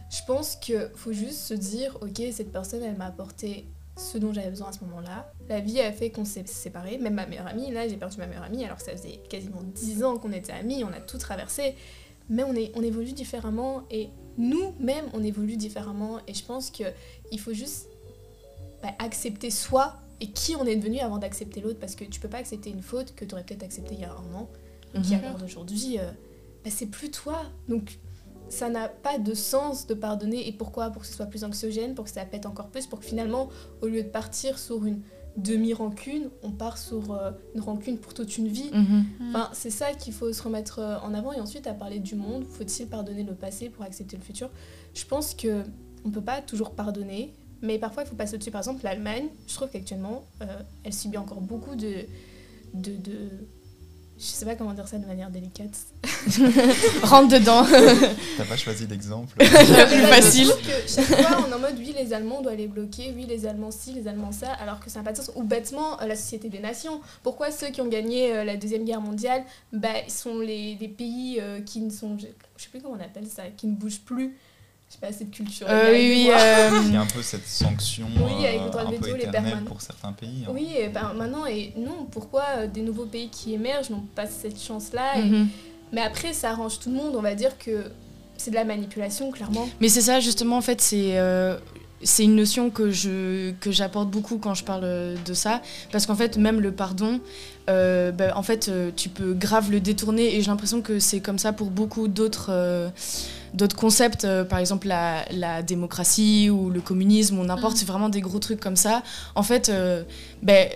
je 0.10 0.20
pense 0.26 0.56
qu'il 0.56 0.90
faut 0.96 1.12
juste 1.12 1.40
se 1.42 1.54
dire 1.54 1.98
Ok, 2.02 2.22
cette 2.32 2.52
personne, 2.52 2.82
elle 2.82 2.96
m'a 2.96 3.08
apporté 3.08 3.68
ce 4.02 4.18
dont 4.18 4.34
j'avais 4.34 4.50
besoin 4.50 4.70
à 4.70 4.72
ce 4.72 4.80
moment-là. 4.86 5.32
La 5.50 5.60
vie 5.60 5.80
a 5.80 5.92
fait 5.92 6.10
qu'on 6.10 6.26
s'est 6.26 6.46
séparés. 6.46 6.98
Même 6.98 7.14
ma 7.14 7.26
meilleure 7.26 7.48
amie, 7.48 7.72
là, 7.72 7.88
j'ai 7.88 7.98
perdu 7.98 8.18
ma 8.18 8.28
meilleure 8.28 8.44
amie 8.44 8.66
alors 8.66 8.78
que 8.78 8.84
ça 8.84 8.92
faisait 8.92 9.20
quasiment 9.30 9.62
10 9.64 10.04
ans 10.04 10.18
qu'on 10.18 10.32
était 10.32 10.52
amis, 10.54 10.84
on 10.84 10.90
a 10.94 11.00
tout 11.00 11.18
traversé. 11.18 11.76
Mais 12.30 12.44
on, 12.44 12.54
est, 12.54 12.72
on 12.76 12.82
évolue 12.84 13.14
différemment 13.14 13.84
et 13.92 14.10
nous-mêmes, 14.38 15.06
on 15.14 15.24
évolue 15.24 15.58
différemment. 15.58 16.20
Et 16.28 16.34
je 16.34 16.44
pense 16.46 16.70
qu'il 16.70 17.40
faut 17.40 17.54
juste 17.54 17.88
bah, 18.82 18.90
accepter 19.00 19.52
soi 19.52 19.98
et 20.20 20.28
qui 20.32 20.56
on 20.56 20.66
est 20.66 20.76
devenu 20.76 21.00
avant 21.00 21.18
d'accepter 21.18 21.62
l'autre 21.62 21.80
parce 21.80 21.96
que 21.96 22.04
tu 22.06 22.20
peux 22.20 22.30
pas 22.30 22.38
accepter 22.38 22.70
une 22.70 22.82
faute 22.84 23.14
que 23.16 23.26
tu 23.26 23.34
aurais 23.36 23.44
peut-être 23.44 23.64
acceptée 23.64 23.96
il 23.96 24.02
y 24.02 24.06
a 24.06 24.12
un 24.12 24.36
an 24.36 24.50
qui 25.04 25.14
à 25.14 25.18
Mhm. 25.18 25.24
l'heure 25.24 25.38
d'aujourd'hui, 25.38 26.00
euh, 26.00 26.12
bah, 26.64 26.70
c'est 26.70 26.86
plus 26.88 27.12
toi. 27.12 27.42
Donc 27.70 27.98
ça 28.52 28.70
n'a 28.70 28.88
pas 28.88 29.18
de 29.18 29.34
sens 29.34 29.88
de 29.88 29.94
pardonner. 29.94 30.48
Et 30.48 30.52
pourquoi? 30.52 30.90
Pour 30.92 31.02
que 31.02 31.08
ce 31.08 31.14
soit 31.14 31.26
plus 31.26 31.44
anxiogène, 31.44 31.96
pour 31.96 32.06
que 32.06 32.12
ça 32.12 32.26
pète 32.26 32.46
encore 32.46 32.68
plus, 32.68 32.86
pour 32.86 33.00
que 33.00 33.06
finalement, 33.06 33.50
au 33.82 33.88
lieu 33.88 34.04
de 34.04 34.10
partir 34.10 34.60
sur 34.60 34.86
une 34.86 35.02
demi-rancune, 35.38 36.30
on 36.44 36.52
part 36.52 36.78
sur 36.78 37.14
euh, 37.14 37.32
une 37.56 37.62
rancune 37.62 37.98
pour 37.98 38.14
toute 38.14 38.38
une 38.38 38.50
vie. 38.50 38.70
Mhm. 38.74 39.06
Enfin, 39.30 39.50
c'est 39.54 39.70
ça 39.70 39.94
qu'il 39.94 40.14
faut 40.14 40.32
se 40.34 40.44
remettre 40.44 40.80
euh, 40.80 40.98
en 41.00 41.14
avant. 41.14 41.32
Et 41.32 41.40
ensuite, 41.40 41.68
à 41.68 41.74
parler 41.74 42.00
du 42.00 42.16
monde, 42.16 42.44
faut-il 42.44 42.88
pardonner 42.88 43.24
le 43.24 43.34
passé 43.34 43.70
pour 43.70 43.86
accepter 43.86 44.18
le 44.18 44.24
futur? 44.24 44.50
Je 44.94 45.06
pense 45.06 45.34
que 45.34 45.64
on 46.04 46.12
peut 46.12 46.22
pas 46.22 46.42
toujours 46.42 46.72
pardonner, 46.72 47.34
mais 47.62 47.80
parfois 47.80 48.04
il 48.04 48.10
faut 48.10 48.16
passer 48.16 48.36
au-dessus. 48.36 48.52
Par 48.52 48.62
exemple, 48.62 48.84
l'Allemagne, 48.84 49.28
je 49.48 49.56
trouve 49.56 49.70
qu'actuellement, 49.70 50.26
euh, 50.42 50.46
elle 50.84 50.94
subit 50.94 51.18
encore 51.18 51.42
beaucoup 51.42 51.76
de, 51.76 51.94
de, 52.74 52.92
de... 52.98 53.30
Je 54.22 54.28
sais 54.28 54.46
pas 54.46 54.54
comment 54.54 54.74
dire 54.74 54.88
ça 54.88 55.00
de 55.00 55.08
manière 55.08 55.32
délicate. 55.32 55.76
Rentre 57.02 57.40
dedans. 57.40 57.66
T'as 58.38 58.46
pas 58.46 58.56
choisi 58.56 58.86
l'exemple 58.86 59.34
La 59.40 59.88
plus 59.88 60.04
facile. 60.04 60.48
Que 60.48 60.88
chaque 60.88 61.06
fois, 61.06 61.44
on 61.44 61.52
est 61.52 61.56
en 61.56 61.58
mode 61.58 61.74
oui, 61.80 61.96
les 61.98 62.14
Allemands 62.14 62.44
doivent 62.44 62.56
les 62.56 62.68
bloquer, 62.68 63.12
oui, 63.16 63.26
les 63.28 63.48
Allemands 63.48 63.72
ci, 63.72 63.94
les 63.94 64.08
Allemands 64.08 64.32
ça, 64.32 64.52
alors 64.54 64.80
que 64.80 64.92
ça 64.92 65.00
n'a 65.00 65.06
pas 65.06 65.14
de 65.14 65.18
sens. 65.18 65.32
Ou 65.36 65.42
bêtement, 65.42 66.00
euh, 66.00 66.06
la 66.06 66.16
Société 66.16 66.50
des 66.50 66.60
Nations. 66.60 67.02
Pourquoi 67.24 67.50
ceux 67.50 67.70
qui 67.70 67.82
ont 67.82 67.88
gagné 67.88 68.32
euh, 68.32 68.44
la 68.44 68.58
Deuxième 68.58 68.86
Guerre 68.86 69.02
mondiale, 69.02 69.44
bah, 69.74 69.90
ils 70.06 70.12
sont 70.12 70.38
les, 70.38 70.78
les 70.80 70.88
pays 70.88 71.40
euh, 71.42 71.60
qui 71.62 71.82
ne 71.82 71.90
sont. 71.90 72.16
Je 72.20 72.28
je 72.58 72.64
sais 72.66 72.70
plus 72.70 72.80
comment 72.80 72.98
on 73.00 73.04
appelle 73.04 73.26
ça, 73.26 73.46
qui 73.58 73.66
ne 73.66 73.74
bougent 73.74 74.02
plus. 74.02 74.38
Je 74.92 74.96
sais 74.96 75.00
pas, 75.00 75.08
assez 75.08 75.24
de 75.24 75.34
culture. 75.34 75.68
Euh, 75.70 75.96
il 75.98 76.24
y 76.26 76.32
a 76.32 76.36
oui, 76.36 76.42
euh, 76.76 76.82
Il 76.88 76.94
y 76.94 76.98
a 76.98 77.02
un 77.02 77.06
peu 77.06 77.22
cette 77.22 77.48
sanction 77.48 78.08
Oui, 78.18 78.46
avec 78.46 78.60
le 78.60 78.66
euh, 78.68 78.70
droit 78.70 78.84
de 78.84 78.92
veto, 78.92 79.06
peu 79.06 79.16
les 79.16 79.26
Bergman. 79.28 79.64
pour 79.64 79.80
certains 79.82 80.12
pays. 80.12 80.44
hein. 80.46 80.52
Oui, 80.54 80.68
et 80.78 80.90
ben 80.90 81.14
maintenant, 81.16 81.46
et 81.46 81.72
non, 81.78 82.06
pourquoi 82.12 82.44
euh, 82.58 82.68
des 82.68 82.82
nouveaux 82.82 83.06
pays 83.06 83.30
qui 83.30 83.54
émergent 83.54 83.90
n'ont 83.90 84.06
pas 84.16 84.28
cette 84.28 84.62
chance-là 84.62 85.18
et- 85.18 85.24
mhm. 85.24 85.48
Mais 85.94 86.02
après, 86.02 86.34
ça 86.34 86.52
arrange 86.52 86.80
tout 86.80 86.90
le 86.90 86.96
monde, 86.96 87.16
on 87.16 87.22
va 87.22 87.36
dire 87.36 87.58
que 87.58 87.86
c'est 88.38 88.50
de 88.52 88.56
la 88.56 88.64
manipulation, 88.66 89.30
clairement. 89.32 89.70
Mais 89.80 89.88
c'est 89.90 90.02
ça, 90.02 90.20
justement, 90.20 90.58
en 90.58 90.62
fait, 90.62 90.82
c'est 90.82 91.18
euh, 91.20 91.58
c'est 92.04 92.24
une 92.24 92.36
notion 92.36 92.70
que 92.70 92.92
je 92.92 93.52
que 93.60 93.72
j'apporte 93.72 94.10
beaucoup 94.10 94.38
quand 94.38 94.54
je 94.54 94.64
parle 94.64 94.84
euh, 94.84 95.16
de 95.26 95.34
ça, 95.34 95.62
parce 95.92 96.06
qu'en 96.06 96.16
fait, 96.16 96.38
même 96.38 96.60
le 96.62 96.72
pardon, 96.72 97.20
euh, 97.70 98.12
bah, 98.12 98.34
en 98.36 98.44
fait, 98.44 98.68
euh, 98.70 98.92
tu 98.96 99.10
peux 99.10 99.34
grave 99.34 99.72
le 99.72 99.80
détourner, 99.80 100.36
et 100.36 100.42
j'ai 100.42 100.50
l'impression 100.50 100.82
que 100.82 101.00
c'est 101.00 101.20
comme 101.20 101.38
ça 101.40 101.54
pour 101.54 101.70
beaucoup 101.70 102.08
d'autres 102.08 102.48
euh, 102.50 102.90
d'autres 103.54 103.76
concepts, 103.76 104.26
euh, 104.26 104.44
par 104.46 104.60
exemple 104.60 104.88
la, 104.88 105.26
la 105.32 105.62
démocratie 105.62 106.50
ou 106.50 106.70
le 106.70 106.82
communisme 106.82 107.38
ou 107.40 107.44
n'importe, 107.44 107.74
Mhm. 107.74 107.80
c'est 107.80 107.88
vraiment 107.88 108.10
des 108.10 108.22
gros 108.22 108.40
trucs 108.40 108.60
comme 108.60 108.78
ça. 108.78 109.04
En 109.36 109.44
fait, 109.44 109.72
ben, 110.42 110.70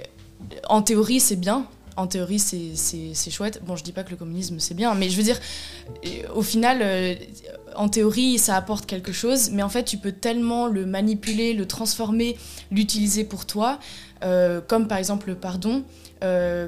en 0.69 0.81
théorie, 0.81 1.19
c'est 1.19 1.37
bien. 1.37 1.65
En 1.97 2.07
théorie, 2.07 2.39
c'est- 2.39 3.31
chouette. 3.31 3.61
Bon, 3.65 3.75
je 3.75 3.83
dis 3.83 3.93
pas 3.93 4.03
que 4.03 4.11
le 4.11 4.17
communisme, 4.17 4.59
c'est 4.59 4.73
bien, 4.73 4.93
mais 4.95 5.09
je 5.09 5.15
veux 5.17 5.23
dire, 5.23 5.39
euh, 6.05 6.09
au 6.33 6.41
final, 6.41 6.79
euh, 6.81 7.15
en 7.75 7.87
théorie, 7.89 8.37
ça 8.37 8.55
apporte 8.57 8.85
quelque 8.85 9.11
chose, 9.13 9.49
mais 9.51 9.63
en 9.63 9.69
fait, 9.69 9.83
tu 9.83 9.97
peux 9.97 10.11
tellement 10.11 10.67
le 10.67 10.85
manipuler, 10.85 11.53
le 11.53 11.65
transformer, 11.65 12.37
l'utiliser 12.71 13.23
pour 13.23 13.45
toi, 13.45 13.79
euh, 14.23 14.59
comme 14.61 14.87
par 14.87 14.97
exemple 14.97 15.27
le 15.29 15.35
pardon. 15.35 15.83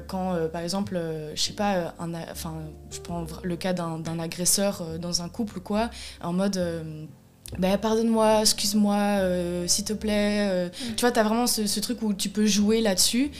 quand, 0.06 0.36
par 0.52 0.62
exemple, 0.62 0.94
euh, 0.96 1.34
je 1.34 1.42
sais 1.42 1.52
pas, 1.52 1.92
enfin, 2.30 2.54
je 2.92 3.00
prends 3.00 3.26
le 3.42 3.56
cas 3.56 3.72
d'un 3.72 4.18
agresseur 4.20 4.84
dans 5.00 5.20
un 5.22 5.28
couple 5.28 5.58
ou 5.58 5.60
quoi, 5.60 5.90
en 6.22 6.32
mode. 6.32 6.58
Bah, 7.58 7.78
pardonne-moi, 7.78 8.40
excuse-moi, 8.42 8.96
euh, 8.96 9.66
s'il 9.68 9.84
te 9.84 9.92
plaît. 9.94 10.48
euh, 10.50 10.68
Tu 10.96 11.00
vois, 11.00 11.10
tu 11.12 11.18
as 11.18 11.22
vraiment 11.22 11.46
ce, 11.46 11.66
ce 11.66 11.80
truc 11.80 12.02
où 12.02 12.12
tu 12.12 12.28
peux 12.28 12.44
jouer 12.46 12.80
là-dessus 12.82 13.30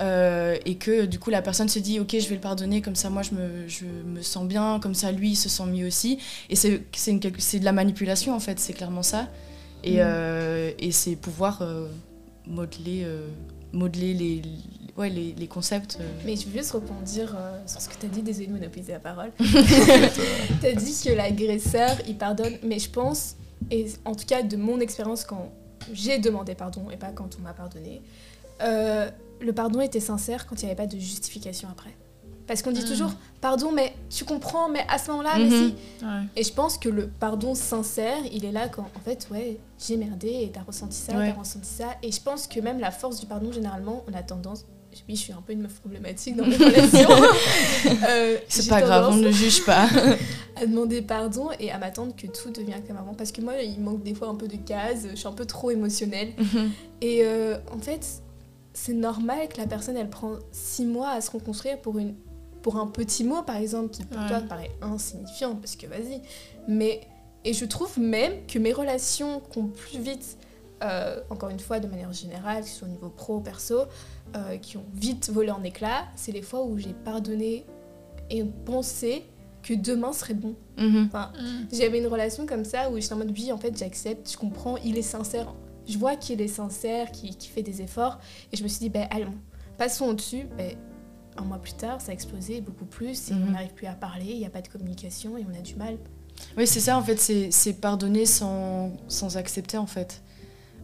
euh, 0.00 0.56
et 0.64 0.76
que 0.76 1.04
du 1.06 1.18
coup 1.18 1.28
la 1.30 1.42
personne 1.42 1.68
se 1.68 1.78
dit 1.78 2.00
ok, 2.00 2.16
je 2.18 2.28
vais 2.28 2.36
le 2.36 2.40
pardonner, 2.40 2.80
comme 2.80 2.94
ça 2.94 3.10
moi 3.10 3.22
je 3.22 3.32
me, 3.34 3.68
je 3.68 3.84
me 3.84 4.22
sens 4.22 4.46
bien, 4.46 4.78
comme 4.80 4.94
ça 4.94 5.12
lui 5.12 5.30
il 5.32 5.36
se 5.36 5.48
sent 5.48 5.66
mieux 5.66 5.86
aussi. 5.86 6.18
Et 6.48 6.56
c'est 6.56 6.78
de 6.80 7.64
la 7.64 7.72
manipulation 7.72 8.34
en 8.34 8.40
fait, 8.40 8.58
c'est 8.58 8.72
clairement 8.72 9.02
ça. 9.02 9.28
Et, 9.84 9.96
Mm. 10.02 10.72
et 10.78 10.90
c'est 10.92 11.14
pouvoir 11.16 11.62
modeler, 12.46 13.06
modeler 13.72 14.14
les, 14.14 14.36
les- 14.36 14.42
ouais, 14.96 15.10
les, 15.10 15.34
les 15.38 15.46
concepts. 15.46 15.98
Mais 16.24 16.34
je 16.36 16.46
veux 16.46 16.58
juste 16.58 16.72
rebondir 16.72 17.34
euh, 17.36 17.58
sur 17.66 17.80
ce 17.80 17.88
que 17.88 17.94
tu 18.00 18.06
as 18.06 18.08
dit, 18.08 18.22
désolé 18.22 18.46
de 18.48 18.52
monopoliser 18.52 18.92
la 18.92 18.98
parole. 18.98 19.30
Tu 19.38 20.66
as 20.66 20.72
dit 20.72 20.94
que 21.04 21.10
l'agresseur, 21.10 21.90
il 22.08 22.16
pardonne, 22.16 22.54
mais 22.64 22.78
je 22.78 22.88
pense, 22.90 23.36
et 23.70 23.86
en 24.04 24.14
tout 24.14 24.26
cas 24.26 24.42
de 24.42 24.56
mon 24.56 24.80
expérience 24.80 25.24
quand 25.24 25.50
j'ai 25.92 26.18
demandé 26.18 26.54
pardon 26.54 26.90
et 26.90 26.96
pas 26.96 27.12
quand 27.12 27.36
on 27.38 27.42
m'a 27.42 27.52
pardonné, 27.52 28.02
euh, 28.62 29.10
le 29.40 29.52
pardon 29.52 29.80
était 29.80 30.00
sincère 30.00 30.46
quand 30.46 30.60
il 30.62 30.64
n'y 30.66 30.70
avait 30.72 30.76
pas 30.82 30.86
de 30.86 30.98
justification 30.98 31.68
après. 31.70 31.94
Parce 32.46 32.62
qu'on 32.62 32.72
dit 32.72 32.80
Mm. 32.80 32.84
toujours 32.86 33.12
pardon, 33.42 33.72
mais 33.72 33.92
tu 34.08 34.24
comprends, 34.24 34.70
mais 34.70 34.84
à 34.88 34.98
ce 34.98 35.10
moment-là, 35.10 35.34
mais 35.38 35.44
Mhm. 35.44 35.50
si. 35.98 36.04
Ouais. 36.04 36.22
Et 36.34 36.42
je 36.42 36.52
pense 36.52 36.78
que 36.78 36.88
le 36.88 37.06
pardon 37.08 37.54
sincère, 37.54 38.16
il 38.32 38.44
est 38.46 38.52
là 38.52 38.68
quand, 38.68 38.86
en 38.96 39.00
fait, 39.04 39.28
ouais, 39.30 39.58
j'ai 39.78 39.96
merdé 39.98 40.28
et 40.28 40.50
t'as 40.50 40.62
ressenti 40.62 40.96
ça, 40.96 41.12
Ouais. 41.16 41.30
t'as 41.32 41.38
ressenti 41.38 41.68
ça. 41.68 41.88
Et 42.02 42.10
je 42.10 42.20
pense 42.22 42.46
que 42.46 42.58
même 42.60 42.80
la 42.80 42.90
force 42.90 43.20
du 43.20 43.26
pardon, 43.26 43.52
généralement, 43.52 44.02
on 44.10 44.14
a 44.14 44.22
tendance. 44.22 44.64
Oui, 45.08 45.16
je 45.16 45.20
suis 45.20 45.32
un 45.32 45.42
peu 45.42 45.52
une 45.52 45.62
meuf 45.62 45.74
problématique 45.80 46.36
dans 46.36 46.46
mes 46.46 46.56
relations. 46.56 47.08
Euh, 48.08 48.38
C'est 48.48 48.68
pas 48.68 48.80
grave, 48.82 49.08
on 49.10 49.16
ne 49.16 49.24
le 49.24 49.30
juge 49.32 49.64
pas. 49.64 49.88
à 50.56 50.66
demander 50.66 51.02
pardon 51.02 51.48
et 51.60 51.70
à 51.70 51.78
m'attendre 51.78 52.14
que 52.16 52.26
tout 52.26 52.50
devienne 52.50 52.82
comme 52.86 52.96
avant. 52.96 53.14
Parce 53.14 53.30
que 53.32 53.40
moi, 53.40 53.54
il 53.62 53.80
manque 53.80 54.02
des 54.02 54.14
fois 54.14 54.28
un 54.28 54.34
peu 54.34 54.48
de 54.48 54.56
cases, 54.56 55.06
je 55.10 55.14
suis 55.16 55.28
un 55.28 55.32
peu 55.32 55.44
trop 55.46 55.70
émotionnelle. 55.70 56.32
Et 57.00 57.20
euh, 57.24 57.58
en 57.72 57.78
fait, 57.78 58.06
c'est 58.72 58.92
normal 58.94 59.48
que 59.48 59.58
la 59.58 59.66
personne, 59.66 59.96
elle 59.96 60.10
prend 60.10 60.34
six 60.52 60.84
mois 60.84 61.10
à 61.10 61.20
se 61.20 61.30
reconstruire 61.30 61.78
pour, 61.80 61.98
une, 61.98 62.14
pour 62.62 62.76
un 62.76 62.86
petit 62.86 63.24
mot, 63.24 63.42
par 63.42 63.56
exemple, 63.56 63.90
qui 63.90 64.02
pour 64.04 64.20
Ouais. 64.20 64.28
toi 64.28 64.40
paraît 64.40 64.70
insignifiant, 64.82 65.54
parce 65.54 65.76
que 65.76 65.86
vas-y. 65.86 66.20
Mais, 66.66 67.00
et 67.44 67.52
je 67.52 67.64
trouve 67.64 67.98
même 67.98 68.32
que 68.46 68.58
mes 68.58 68.72
relations 68.72 69.42
ont 69.56 69.66
plus 69.66 69.98
vite 70.00 70.36
euh, 70.82 71.18
encore 71.30 71.48
une 71.48 71.58
fois, 71.58 71.80
de 71.80 71.88
manière 71.88 72.12
générale, 72.12 72.62
que 72.62 72.68
ce 72.68 72.76
soit 72.78 72.86
au 72.86 72.90
niveau 72.92 73.08
pro, 73.08 73.40
perso, 73.40 73.80
euh, 74.36 74.56
qui 74.58 74.76
ont 74.76 74.84
vite 74.94 75.30
volé 75.30 75.50
en 75.50 75.62
éclats, 75.62 76.06
c'est 76.16 76.32
les 76.32 76.42
fois 76.42 76.64
où 76.64 76.78
j'ai 76.78 76.92
pardonné 77.04 77.64
et 78.30 78.44
pensé 78.64 79.24
que 79.62 79.74
demain 79.74 80.12
serait 80.12 80.34
bon. 80.34 80.54
Mhm. 80.76 81.06
Enfin, 81.06 81.32
j'avais 81.72 81.98
une 81.98 82.06
relation 82.06 82.46
comme 82.46 82.64
ça 82.64 82.90
où 82.90 82.98
j'étais 82.98 83.12
en 83.14 83.18
mode 83.18 83.32
oui, 83.32 83.50
en 83.52 83.58
fait, 83.58 83.76
j'accepte, 83.76 84.30
je 84.30 84.36
comprends, 84.36 84.76
il 84.78 84.96
est 84.98 85.02
sincère. 85.02 85.54
Je 85.86 85.96
vois 85.98 86.16
qu'il 86.16 86.40
est 86.40 86.48
sincère, 86.48 87.10
qu'il 87.12 87.34
fait 87.40 87.62
des 87.62 87.80
efforts. 87.82 88.18
Et 88.52 88.56
je 88.56 88.62
me 88.62 88.68
suis 88.68 88.78
dit, 88.80 88.90
ben 88.90 89.08
allons, 89.10 89.34
passons 89.78 90.06
au-dessus. 90.06 90.44
Ben, 90.56 90.76
un 91.38 91.42
mois 91.44 91.58
plus 91.58 91.72
tard, 91.74 92.00
ça 92.00 92.10
a 92.10 92.14
explosé 92.14 92.60
beaucoup 92.60 92.84
plus 92.84 93.30
et 93.30 93.34
Mhm. 93.34 93.44
on 93.48 93.50
n'arrive 93.52 93.72
plus 93.74 93.86
à 93.86 93.92
parler, 93.94 94.26
il 94.28 94.38
n'y 94.38 94.46
a 94.46 94.50
pas 94.50 94.60
de 94.60 94.68
communication 94.68 95.36
et 95.38 95.46
on 95.50 95.56
a 95.56 95.62
du 95.62 95.76
mal. 95.76 95.96
Oui, 96.56 96.66
c'est 96.66 96.80
ça, 96.80 96.96
en 96.98 97.02
fait, 97.02 97.16
c'est 97.18 97.50
c'est 97.50 97.72
pardonner 97.74 98.26
sans, 98.26 98.92
sans 99.08 99.36
accepter, 99.36 99.76
en 99.78 99.86
fait. 99.86 100.22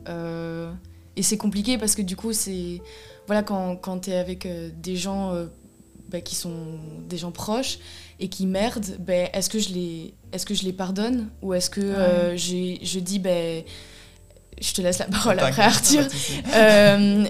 Euh, 0.09 0.73
et 1.17 1.23
c'est 1.23 1.37
compliqué 1.39 1.79
parce 1.79 1.95
que 1.95 2.03
du 2.03 2.17
coup, 2.17 2.33
c'est. 2.33 2.81
Voilà, 3.27 3.43
quand, 3.43 3.77
quand 3.77 4.01
tu 4.01 4.11
es 4.11 4.17
avec 4.17 4.45
euh, 4.47 4.69
des 4.83 4.97
gens 4.97 5.33
euh, 5.33 5.47
bah, 6.11 6.21
qui 6.21 6.35
sont 6.35 6.79
des 7.09 7.17
gens 7.17 7.31
proches 7.31 7.79
et 8.21 8.29
qui 8.29 8.47
merdent, 8.47 8.97
ben 8.99 9.29
est-ce 9.33 9.49
que, 9.49 9.59
je 9.59 9.71
les- 9.71 10.15
est-ce 10.33 10.45
que 10.45 10.55
je 10.55 10.63
les 10.65 10.73
pardonne 10.75 11.29
ou 11.41 11.55
est-ce 11.55 11.71
que 11.71 11.81
euh, 11.81 12.37
je 12.37 12.99
dis, 12.99 13.19
ben 13.19 13.63
je 14.61 14.73
te 14.73 14.83
laisse 14.83 14.99
la 14.99 15.07
parole 15.07 15.41
après, 15.41 15.63
Arthur. 15.63 16.05
Euh, 16.55 17.25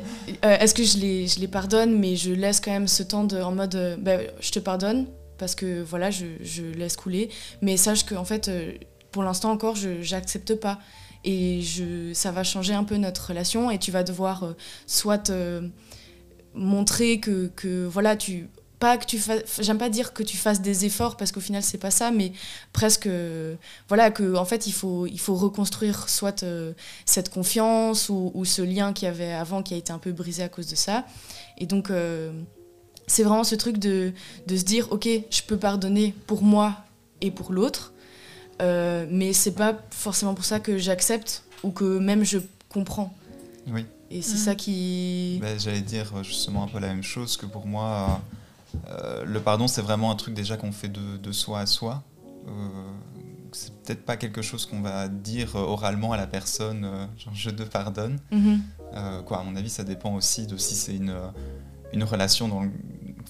euh, 0.45 0.59
Est-ce 0.59 0.75
que 0.75 0.83
je 0.85 0.99
les, 0.99 1.27
je 1.29 1.41
les 1.41 1.49
pardonne, 1.49 1.99
mais 1.99 2.17
je 2.17 2.33
laisse 2.33 2.61
quand 2.61 2.71
même 2.73 2.89
ce 2.89 3.03
temps 3.03 3.25
de, 3.25 3.41
en 3.41 3.53
mode, 3.53 3.75
euh, 3.77 3.97
ben, 3.99 4.21
je 4.41 4.51
te 4.51 4.59
pardonne 4.59 5.07
parce 5.39 5.55
que 5.55 5.83
voilà, 5.83 6.11
je, 6.11 6.27
je 6.43 6.63
laisse 6.65 6.97
couler, 6.97 7.31
mais 7.63 7.77
sache 7.77 8.05
que 8.05 8.15
en 8.15 8.25
fait, 8.25 8.51
pour 9.11 9.23
l'instant 9.23 9.51
encore, 9.53 9.75
je 9.77 10.03
j'accepte 10.03 10.55
pas 10.57 10.79
et 11.25 11.63
ça 12.13 12.31
va 12.31 12.45
changer 12.45 12.75
un 12.75 12.85
peu 12.85 12.97
notre 12.97 13.29
relation 13.29 13.71
et 13.71 13.79
tu 13.79 13.91
vas 13.91 14.03
devoir 14.03 14.45
euh, 14.45 14.53
soit 14.87 15.31
euh, 15.31 15.69
montrer 16.55 17.19
que, 17.19 17.87
voilà, 17.87 18.17
tu 18.17 18.49
pas 18.81 18.99
que 18.99 19.07
tu 19.07 19.19
fasses, 19.19 19.61
j'aime 19.61 19.79
pas 19.79 19.89
dire 19.89 20.13
que 20.13 20.23
tu 20.23 20.37
fasses 20.37 20.61
des 20.61 20.85
efforts 20.85 21.17
parce 21.17 21.33
qu'au 21.33 21.41
final 21.41 21.63
c'est 21.63 21.79
pas 21.79 21.93
ça, 21.93 22.11
mais 22.11 22.33
presque 22.73 23.07
euh, 23.07 23.55
voilà 23.89 24.11
que 24.11 24.35
en 24.35 24.45
fait 24.45 24.67
il 24.67 24.73
faut 24.73 25.07
reconstruire 25.29 26.09
soit 26.09 26.45
cette 27.07 27.31
confiance 27.31 28.11
ou, 28.11 28.45
ce 28.45 28.61
lien 28.61 28.93
qu'il 28.93 29.07
y 29.07 29.09
avait 29.09 29.33
avant 29.33 29.63
qui 29.63 29.75
a 29.75 29.77
été 29.77 29.93
un 29.93 29.99
peu 29.99 30.13
brisé 30.13 30.43
à 30.43 30.49
cause 30.49 30.67
de 30.67 30.75
ça. 30.75 31.07
Et 31.57 31.67
donc, 31.67 31.91
c'est 33.07 33.23
vraiment 33.23 33.45
ce 33.45 33.55
truc 33.55 33.79
de, 33.79 34.13
de 34.49 34.57
se 34.57 34.65
dire, 34.65 34.89
ok, 34.91 35.09
je 35.31 35.43
peux 35.43 35.57
pardonner 35.57 36.15
pour 36.27 36.43
moi 36.43 36.77
et 37.21 37.31
pour 37.31 37.53
l'autre, 37.53 37.94
euh, 38.61 39.07
mais 39.11 39.33
c'est 39.33 39.53
pas 39.55 39.75
forcément 39.91 40.35
pour 40.35 40.45
ça 40.45 40.61
que 40.61 40.79
j'accepte 40.79 41.45
ou 41.63 41.71
que 41.71 41.99
même 41.99 42.25
je 42.25 42.39
comprends. 42.69 43.15
Oui. 43.69 43.87
Et 44.11 44.23
c'est 44.23 44.37
ça 44.37 44.55
qui... 44.55 45.39
Ben, 45.41 45.59
J'allais 45.59 45.81
dire 45.81 46.23
justement 46.23 46.65
un 46.65 46.69
peu 46.69 46.79
la 46.79 46.89
même 46.89 47.03
chose 47.03 47.37
que 47.37 47.47
pour 47.47 47.67
moi, 47.67 48.21
euh, 48.91 49.25
le 49.25 49.41
pardon 49.41 49.67
c'est 49.67 49.83
vraiment 49.83 50.11
un 50.11 50.15
truc 50.17 50.35
déjà 50.35 50.57
qu'on 50.57 50.71
fait 50.73 50.89
de, 50.89 51.17
de 51.17 51.33
soi 51.33 51.61
à 51.61 51.67
soi. 51.67 52.03
Euh, 52.47 52.51
c'est 53.53 53.73
peut-être 53.83 54.05
pas 54.05 54.17
quelque 54.17 54.43
chose 54.43 54.67
qu'on 54.67 54.83
va 54.83 55.09
dire 55.09 55.55
oralement 55.55 56.13
à 56.13 56.17
la 56.17 56.27
personne, 56.27 56.85
euh, 56.85 57.07
genre 57.17 57.35
je 57.35 57.51
te 57.51 57.63
pardonne. 57.63 58.19
Mhm. 58.31 58.61
Euh, 58.95 59.23
quoi, 59.23 59.41
à 59.41 59.43
mon 59.43 59.57
avis, 59.57 59.71
ça 59.71 59.83
dépend 59.85 60.15
aussi 60.15 60.47
de 60.47 60.57
si 60.57 60.75
c'est 60.75 60.95
une, 60.95 61.11
euh, 61.11 61.27
une 61.93 62.05
relation 62.05 62.47
dans 62.49 62.63
le- 62.63 62.71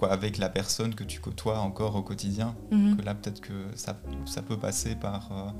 quoi, 0.05 0.13
avec 0.13 0.39
la 0.39 0.49
personne 0.49 0.95
que 0.95 1.05
tu 1.05 1.21
côtoies 1.21 1.59
encore 1.59 1.97
au 1.97 2.03
quotidien. 2.03 2.55
Mhm. 2.71 2.97
Que 2.97 3.03
là, 3.03 3.15
peut-être 3.15 3.41
que 3.41 3.67
ça, 3.75 3.97
ça 4.27 4.43
peut 4.43 4.59
passer 4.59 4.95
par 4.97 5.31
euh, 5.33 5.51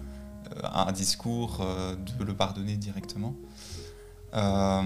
euh, 0.65 0.69
un 0.89 0.93
discours, 0.93 1.59
euh, 1.61 1.97
de 2.19 2.25
le 2.25 2.35
pardonner 2.35 2.77
directement. 2.77 3.35
Euh, 4.35 4.83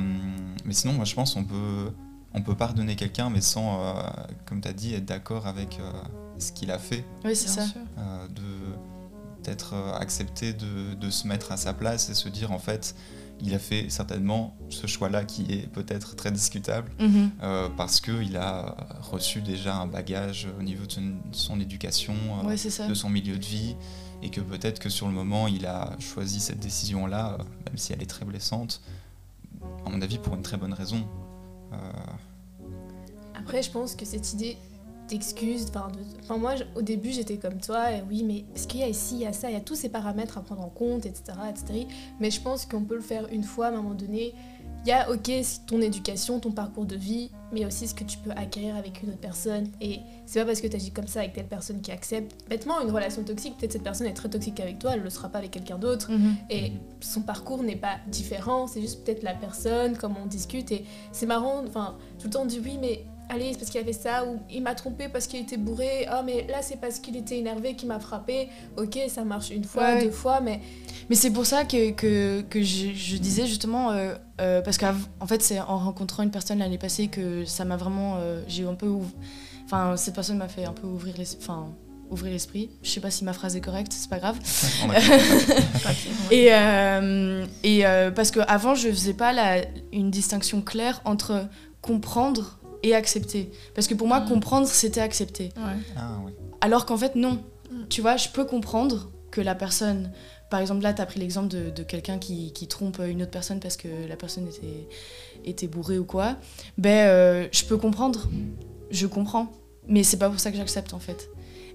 mais 0.65 0.75
sinon, 0.75 0.93
moi, 0.95 1.05
je 1.05 1.15
pense 1.15 1.35
qu'on 1.35 1.45
peut, 1.45 1.91
on 2.35 2.43
peut 2.43 2.55
pardonner 2.55 2.97
quelqu'un, 2.97 3.31
mais 3.31 3.41
sans, 3.41 3.81
euh, 3.83 3.93
comme 4.47 4.61
tu 4.61 4.69
as 4.69 4.73
dit, 4.73 4.95
être 4.95 5.07
d'accord 5.07 5.47
avec 5.47 5.79
euh, 5.81 5.91
ce 6.39 6.53
qu'il 6.53 6.71
a 6.71 6.79
fait. 6.79 7.05
Oui, 7.25 7.35
c'est 7.35 7.49
ça. 7.49 7.63
euh, 7.99 8.29
de 8.29 8.43
d'être 9.45 9.73
accepté 9.99 10.53
de, 10.53 10.95
de 10.95 11.11
se 11.11 11.27
mettre 11.29 11.53
à 11.53 11.57
sa 11.57 11.73
place 11.73 12.11
et 12.11 12.15
se 12.15 12.29
dire 12.29 12.51
en 12.51 12.59
fait 12.59 12.97
il 13.41 13.55
a 13.55 13.59
fait 13.59 13.89
certainement 13.91 14.57
ce 14.69 14.87
choix-là 14.87 15.25
qui 15.25 15.43
est 15.53 15.67
peut-être 15.69 16.17
très 16.17 16.31
discutable 16.33 16.91
Mhm. 16.99 17.31
euh, 17.43 17.69
parce 17.77 18.01
qu'il 18.01 18.37
a 18.37 18.77
reçu 19.01 19.41
déjà 19.43 19.77
un 19.77 19.87
bagage 19.87 20.49
au 20.59 20.63
niveau 20.63 20.87
de 20.87 20.93
son, 20.93 21.13
son 21.33 21.61
éducation, 21.61 22.15
euh, 22.43 22.47
Ouais, 22.49 22.89
de 22.89 22.95
son 22.95 23.09
milieu 23.11 23.39
de 23.39 23.45
vie, 23.45 23.77
et 24.23 24.31
que 24.31 24.41
peut-être 24.41 24.81
que 24.81 24.89
sur 24.89 25.07
le 25.07 25.13
moment 25.15 25.47
il 25.47 25.67
a 25.67 25.97
choisi 26.01 26.41
cette 26.41 26.59
décision-là, 26.61 27.35
euh, 27.39 27.43
même 27.67 27.77
si 27.77 27.93
elle 27.93 28.03
est 28.03 28.07
très 28.07 28.25
blessante, 28.25 28.81
à 29.87 29.91
mon 29.91 30.03
avis 30.03 30.19
pour 30.19 30.35
une 30.35 30.43
très 30.43 30.57
bonne 30.57 30.73
raison. 30.75 31.07
Euh, 31.73 31.77
Après, 33.35 33.63
je 33.63 33.71
pense 33.71 33.95
que 33.95 34.05
cette 34.05 34.33
idée 34.33 34.59
d'excuse, 35.09 35.67
enfin, 35.71 35.89
de- 35.93 35.99
enfin, 36.23 36.37
moi, 36.39 36.57
je- 36.57 36.65
au 36.77 36.83
début, 36.83 37.11
j'étais 37.11 37.37
comme 37.37 37.59
toi, 37.61 37.93
et 37.93 38.03
oui, 38.09 38.23
mais 38.25 38.45
est-ce 38.55 38.67
qu'il 38.69 38.81
y 38.81 38.85
a 38.85 38.89
ici, 38.89 39.15
il 39.17 39.21
y 39.23 39.27
a 39.27 39.33
ça, 39.33 39.49
il 39.51 39.55
y 39.55 39.57
a 39.57 39.61
tous 39.61 39.75
ces 39.75 39.89
paramètres 39.89 40.39
à 40.39 40.43
prendre 40.43 40.63
en 40.63 40.69
compte, 40.71 41.07
etc., 41.07 41.33
etc. 41.51 41.87
Mais 42.21 42.31
je 42.31 42.41
pense 42.41 42.67
qu'on 42.67 42.83
peut 42.85 42.97
le 42.97 43.01
faire 43.03 43.27
une 43.33 43.45
fois, 43.45 43.67
à 43.67 43.69
un 43.71 43.73
moment 43.73 43.95
donné. 43.95 44.35
Il 44.85 44.89
y 44.89 44.93
a, 44.93 45.11
ok, 45.11 45.29
ton 45.67 45.81
éducation, 45.83 46.39
ton 46.39 46.53
parcours 46.53 46.87
de 46.87 46.95
vie, 46.95 47.31
mais 47.53 47.67
aussi 47.67 47.89
ce 47.89 47.95
que 47.95 48.05
tu 48.05 48.17
peux 48.19 48.31
acquérir 48.31 48.77
avec 48.77 49.03
une 49.03 49.09
autre 49.11 49.19
personne. 49.19 49.67
Et 49.81 49.99
c'est 50.25 50.39
pas 50.41 50.47
parce 50.47 50.61
que 50.61 50.69
tu 50.69 50.77
agis 50.77 50.93
comme 50.93 51.09
ça 51.09 51.19
avec 51.21 51.33
telle 51.33 51.49
personne 51.49 51.81
qui 51.81 51.91
accepte. 51.91 52.49
Bêtement, 52.49 52.81
une 52.81 52.91
relation 52.91 53.25
toxique, 53.25 53.57
peut-être 53.59 53.73
cette 53.73 53.83
personne 53.83 54.07
est 54.07 54.15
très 54.15 54.31
toxique 54.31 54.61
avec 54.61 54.79
toi, 54.79 54.93
elle 54.95 55.03
le 55.03 55.11
sera 55.11 55.29
pas 55.31 55.39
avec 55.39 55.51
quelqu'un 55.51 55.79
d'autre. 55.79 56.13
Mhm. 56.13 56.37
Et 56.49 56.73
son 57.01 57.23
parcours 57.23 57.63
n'est 57.65 57.77
pas 57.77 57.97
différent, 58.07 58.69
c'est 58.69 58.81
juste 58.81 59.05
peut-être 59.05 59.25
la 59.25 59.35
personne, 59.35 59.97
comment 59.97 60.21
on 60.23 60.27
discute. 60.27 60.71
Et 60.71 60.85
c'est 61.13 61.27
marrant, 61.27 61.65
enfin, 61.67 61.97
tout 62.21 62.29
le 62.29 62.33
temps 62.33 62.43
on 62.43 62.47
dit 62.47 62.61
oui, 62.65 62.79
mais 62.81 63.05
allez, 63.29 63.53
c'est 63.53 63.59
parce 63.59 63.71
qu'il 63.71 63.81
a 63.81 63.85
fait 63.85 63.93
ça, 63.93 64.25
ou 64.27 64.39
il 64.51 64.63
m'a 64.63 64.75
trompé 64.75 65.09
parce 65.09 65.27
qu'il 65.27 65.41
était 65.41 65.57
bourré, 65.57 66.07
oh, 66.13 66.23
mais 66.25 66.47
là 66.49 66.63
c'est 66.63 66.77
parce 66.81 66.99
qu'il 66.99 67.17
était 67.17 67.39
énervé 67.39 67.75
qu'il 67.75 67.89
m'a 67.89 68.01
frappé. 68.01 68.49
Ok, 68.77 68.99
ça 69.09 69.25
marche 69.25 69.51
une 69.51 69.65
fois, 69.65 69.83
Ouais. 69.95 70.05
deux 70.05 70.11
fois, 70.11 70.41
mais 70.41 70.61
Mais 71.11 71.17
c'est 71.17 71.31
pour 71.31 71.47
ça 71.47 71.65
que, 71.65 71.91
que, 71.93 72.41
que 72.43 72.63
je, 72.63 72.93
je 72.95 73.17
disais 73.17 73.47
justement, 73.47 73.91
euh, 73.93 74.15
euh, 74.41 74.61
parce 74.63 74.79
qu'en 74.79 75.27
fait, 75.27 75.43
c'est 75.43 75.61
en 75.61 75.79
rencontrant 75.79 76.23
une 76.23 76.31
personne 76.31 76.59
l'année 76.59 76.79
passée 76.79 77.09
que 77.09 77.45
ça 77.45 77.65
m'a 77.65 77.77
vraiment. 77.77 78.17
euh, 78.19 78.43
j'ai 78.49 78.65
un 78.67 78.75
peu. 78.75 78.87
ouv- 78.87 79.05
Enfin, 79.65 79.97
cette 79.99 80.15
personne 80.15 80.39
m'a 80.39 80.49
fait 80.49 80.65
un 80.65 80.73
peu 80.73 80.87
ouvrir 80.87 81.15
les, 81.19 81.37
enfin, 81.37 81.69
ouvrir 82.11 82.33
l'esprit. 82.33 82.71
Je 82.83 82.89
sais 82.91 83.01
pas 83.01 83.11
si 83.11 83.23
ma 83.25 83.35
phrase 83.35 83.55
est 83.55 83.61
correcte, 83.61 83.93
c'est 83.93 84.09
pas 84.09 84.19
grave. 84.19 84.39
Et, 86.31 86.49
euh, 86.53 87.45
et 87.63 87.87
euh, 87.87 88.11
parce 88.11 88.31
qu'avant, 88.31 88.75
je 88.75 88.89
faisais 88.89 89.15
pas 89.15 89.33
la, 89.33 89.63
une 89.93 90.11
distinction 90.11 90.61
claire 90.63 91.01
entre 91.05 91.47
comprendre 91.83 92.59
et 92.83 92.95
accepter. 92.95 93.51
Parce 93.75 93.87
que 93.87 93.95
pour 93.95 94.07
moi, 94.09 94.21
Mm. 94.21 94.29
comprendre, 94.29 94.67
c'était 94.69 95.01
accepter. 95.01 95.51
Ouais. 95.57 95.73
ah, 95.97 96.19
oui. 96.25 96.33
Alors 96.61 96.87
qu'en 96.87 96.97
fait, 96.97 97.15
non. 97.17 97.43
Mm. 97.71 97.85
Tu 97.89 98.01
vois, 98.01 98.17
je 98.17 98.29
peux 98.29 98.45
comprendre 98.45 99.11
que 99.31 99.41
la 99.41 99.55
personne. 99.55 100.11
Par 100.51 100.61
exemple, 100.61 100.83
là, 100.83 100.95
tu 100.95 101.03
as 101.03 101.07
pris 101.07 101.21
l'exemple 101.21 101.49
de, 101.49 101.69
de 101.71 101.83
quelqu'un 101.83 102.19
qui, 102.19 102.53
qui 102.53 102.67
trompe 102.69 103.01
une 103.07 103.21
autre 103.23 103.31
personne 103.31 103.61
parce 103.61 103.77
que 103.77 103.89
la 104.09 104.17
personne 104.17 104.49
était, 104.49 104.89
était 105.45 105.67
bourrée 105.67 105.99
ou 105.99 106.05
quoi. 106.05 106.37
Ben, 106.79 107.07
euh, 107.09 107.49
je 107.53 107.65
peux 107.65 107.77
comprendre. 107.77 108.27
Je 108.91 109.07
comprends. 109.07 109.53
Mais 109.87 110.03
c'est 110.03 110.17
pas 110.17 110.31
pour 110.31 110.41
ça 110.41 110.51
que 110.51 110.57
j'accepte, 110.57 110.95
en 110.95 110.99
fait. 110.99 111.29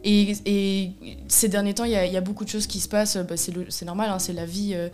Et, 0.04 0.92
ces 1.30 1.48
derniers 1.48 1.74
temps, 1.74 1.86
il 1.86 1.92
y, 1.92 1.96
a- 1.96 2.22
beaucoup 2.22 2.44
de 2.44 2.50
choses 2.50 2.68
qui 2.68 2.80
se 2.80 2.90
passent. 2.90 3.18
Bah, 3.18 3.36
c'est 3.38 3.86
normal, 3.86 4.10
hein, 4.10 4.20
c'est 4.20 4.34
la 4.34 4.46
vie. 4.46 4.74
euh, 4.74 4.90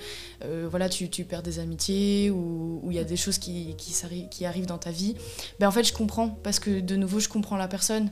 euh, 0.46 0.68
voilà, 0.70 0.88
tu, 0.88 1.08
perds 1.26 1.44
des 1.44 1.60
amitiés 1.60 2.30
ou 2.30 2.82
il 2.90 2.96
y 2.96 3.00
a 3.00 3.04
des 3.04 3.18
choses 3.18 3.38
qui, 3.40 3.76
arrivent 4.46 4.68
dans 4.68 4.78
ta 4.78 4.92
vie. 4.92 5.16
Ben, 5.60 5.68
en 5.68 5.72
fait, 5.72 5.84
je 5.84 5.94
comprends 5.94 6.30
parce 6.30 6.60
que 6.60 6.80
de 6.80 6.96
nouveau, 6.96 7.20
je 7.20 7.28
comprends 7.28 7.58
la 7.58 7.68
personne 7.68 8.12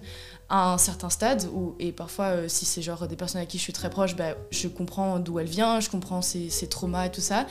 à 0.49 0.73
un 0.73 0.77
certain 0.77 1.09
stade. 1.09 1.47
Et 1.79 1.91
parfois, 1.91 2.25
euh, 2.25 2.47
si 2.47 2.65
c'est 2.65 2.81
genre 2.81 3.07
des 3.07 3.15
personnes 3.15 3.41
à 3.41 3.45
qui 3.45 3.57
je 3.57 3.63
suis 3.63 3.73
très 3.73 3.89
proche, 3.89 4.15
ben, 4.15 4.35
je 4.49 4.67
comprends 4.67 5.19
d'où 5.19 5.39
elle 5.39 5.47
vient, 5.47 5.79
je 5.79 5.89
comprends 5.89 6.21
ses, 6.21 6.49
traumas 6.69 7.05
et 7.05 7.11
tout 7.11 7.21
ça. 7.21 7.45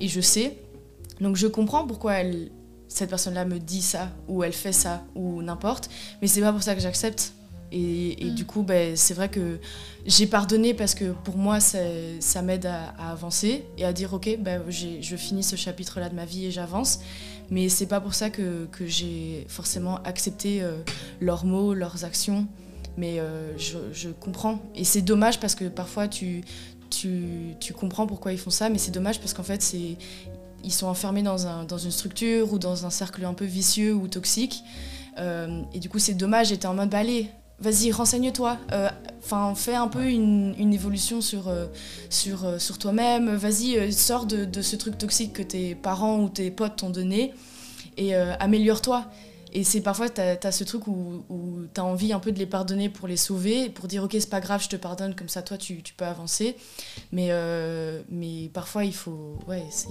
Et 0.00 0.08
je 0.08 0.20
sais. 0.20 0.58
Donc, 1.20 1.36
je 1.36 1.46
comprends 1.46 1.86
pourquoi 1.86 2.16
cette 2.88 3.08
personne-là 3.08 3.46
me 3.46 3.58
dit 3.58 3.80
ça 3.80 4.10
ou 4.28 4.44
elle 4.44 4.52
fait 4.52 4.72
ça 4.72 5.02
ou 5.14 5.40
n'importe. 5.40 5.88
Mais 6.20 6.28
c'est 6.28 6.42
pas 6.42 6.52
pour 6.52 6.62
ça 6.62 6.74
que 6.74 6.80
j'accepte. 6.80 7.32
Et, 7.72 8.22
et 8.26 8.30
Mm. 8.30 8.34
du 8.34 8.44
coup, 8.44 8.62
ben, 8.62 8.94
c'est 8.96 9.14
vrai 9.14 9.28
que 9.30 9.58
j'ai 10.06 10.26
pardonné 10.26 10.74
parce 10.74 10.94
que 10.94 11.12
pour 11.24 11.36
moi, 11.36 11.58
ça, 11.58 11.78
ça 12.20 12.42
m'aide 12.42 12.66
à, 12.66 12.90
à 12.98 13.10
avancer 13.12 13.64
et 13.78 13.84
à 13.84 13.92
dire 13.92 14.12
ok, 14.12 14.36
ben, 14.38 14.62
je 14.68 15.16
finis 15.16 15.42
ce 15.42 15.56
chapitre-là 15.56 16.08
de 16.10 16.14
ma 16.14 16.24
vie 16.26 16.46
et 16.46 16.50
j'avance. 16.50 17.00
Mais 17.50 17.68
c'est 17.68 17.86
pas 17.86 18.00
pour 18.00 18.14
ça 18.14 18.30
que, 18.30 18.66
que 18.66 18.86
j'ai 18.86 19.44
forcément 19.48 19.96
accepté 20.04 20.62
euh, 20.62 20.78
leurs 21.20 21.44
mots, 21.44 21.74
leurs 21.74 22.04
actions. 22.04 22.46
Mais 22.96 23.20
euh, 23.20 23.56
je, 23.58 23.78
je 23.92 24.10
comprends. 24.10 24.60
Et 24.74 24.84
c'est 24.84 25.02
dommage 25.02 25.40
parce 25.40 25.54
que 25.54 25.64
parfois 25.64 26.08
tu, 26.08 26.42
tu, 26.90 27.54
tu 27.58 27.72
comprends 27.72 28.06
pourquoi 28.06 28.32
ils 28.32 28.38
font 28.38 28.50
ça, 28.50 28.68
mais 28.68 28.78
c'est 28.78 28.90
dommage 28.90 29.18
parce 29.18 29.32
qu'en 29.34 29.42
fait, 29.42 29.62
c'est 29.62 29.96
ils 30.64 30.72
sont 30.72 30.86
enfermés 30.86 31.22
dans, 31.22 31.46
un, 31.46 31.64
dans 31.64 31.78
une 31.78 31.90
structure 31.90 32.52
ou 32.52 32.58
dans 32.58 32.86
un 32.86 32.90
cercle 32.90 33.24
un 33.24 33.34
peu 33.34 33.44
vicieux 33.46 33.94
ou 33.94 34.08
toxique. 34.08 34.62
Euh, 35.18 35.62
et 35.74 35.78
du 35.80 35.88
coup, 35.88 35.98
c'est 35.98 36.14
dommage. 36.14 36.48
J'étais 36.48 36.66
en 36.66 36.74
mode, 36.74 36.88
bah 36.90 36.98
allez, 36.98 37.28
vas-y, 37.58 37.92
renseigne-toi. 37.92 38.58
Euh, 38.72 38.88
Enfin, 39.24 39.54
fais 39.54 39.76
un 39.76 39.86
peu 39.86 40.04
une, 40.10 40.52
une 40.58 40.74
évolution 40.74 41.20
sur, 41.20 41.46
euh, 41.46 41.66
sur, 42.10 42.44
euh, 42.44 42.58
sur 42.58 42.76
toi-même. 42.78 43.32
Vas-y, 43.36 43.92
sors 43.92 44.26
de, 44.26 44.44
de 44.44 44.62
ce 44.62 44.74
truc 44.74 44.98
toxique 44.98 45.32
que 45.32 45.42
tes 45.44 45.76
parents 45.76 46.18
ou 46.20 46.28
tes 46.28 46.50
potes 46.50 46.74
t'ont 46.76 46.90
donné 46.90 47.32
et 47.96 48.14
améliore-toi. 48.16 49.04
Et 49.52 49.62
c'est 49.62 49.80
parfois, 49.80 50.08
tu 50.08 50.20
as, 50.20 50.50
ce 50.52 50.64
truc 50.64 50.88
où, 50.88 51.24
où 51.28 51.60
tu 51.72 51.80
as 51.80 51.84
envie 51.84 52.12
un 52.12 52.18
peu 52.18 52.32
de 52.32 52.38
les 52.40 52.46
pardonner 52.46 52.88
pour 52.88 53.06
les 53.06 53.16
sauver, 53.16 53.68
pour 53.68 53.86
dire, 53.86 54.02
ok, 54.02 54.10
c'est 54.14 54.28
pas 54.28 54.40
grave, 54.40 54.60
je 54.62 54.68
te 54.68 54.76
pardonne, 54.76 55.14
comme 55.14 55.28
ça, 55.28 55.42
toi, 55.42 55.56
tu, 55.56 55.82
tu 55.84 55.94
peux 55.94 56.04
avancer. 56.06 56.56
Mais, 57.12 57.30
mais 58.10 58.50
parfois, 58.52 58.84
il 58.84 58.94
faut. 58.94 59.38
Ouais, 59.46 59.64
c'est. 59.70 59.88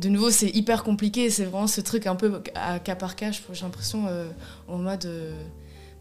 De 0.00 0.08
nouveau, 0.08 0.30
c'est 0.30 0.48
hyper 0.50 0.82
compliqué. 0.82 1.28
C'est 1.30 1.44
vraiment 1.44 1.66
ce 1.66 1.82
truc 1.82 2.06
un 2.06 2.16
peu 2.16 2.42
à 2.54 2.78
cas 2.78 2.96
par 2.96 3.16
cas. 3.16 3.30
J'ai 3.32 3.62
l'impression 3.62 4.06
euh, 4.08 4.28
en 4.66 4.78
mode. 4.78 5.04
euh, 5.04 5.32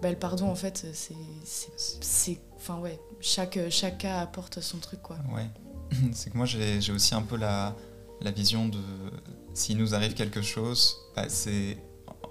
bah, 0.04 0.10
le 0.12 0.18
pardon, 0.18 0.50
en 0.50 0.56
fait, 0.56 0.86
c'est. 0.94 2.38
Enfin, 2.56 2.78
ouais, 2.80 3.00
chaque, 3.20 3.58
chaque 3.70 3.98
cas 4.00 4.20
apporte 4.20 4.60
son 4.62 4.78
truc, 4.78 5.02
quoi. 5.02 5.18
Ouais. 5.34 5.48
C'est 6.14 6.30
que 6.32 6.38
moi, 6.38 6.46
j'ai 6.46 6.92
aussi 6.92 7.16
un 7.16 7.22
peu 7.22 7.38
la, 7.38 7.76
la 8.22 8.32
vision 8.32 8.68
de 8.68 8.80
s'il 9.54 9.78
nous 9.78 9.94
arrive 9.96 10.14
quelque 10.14 10.42
chose, 10.42 10.96
bah, 11.16 11.26
c'est 11.30 11.78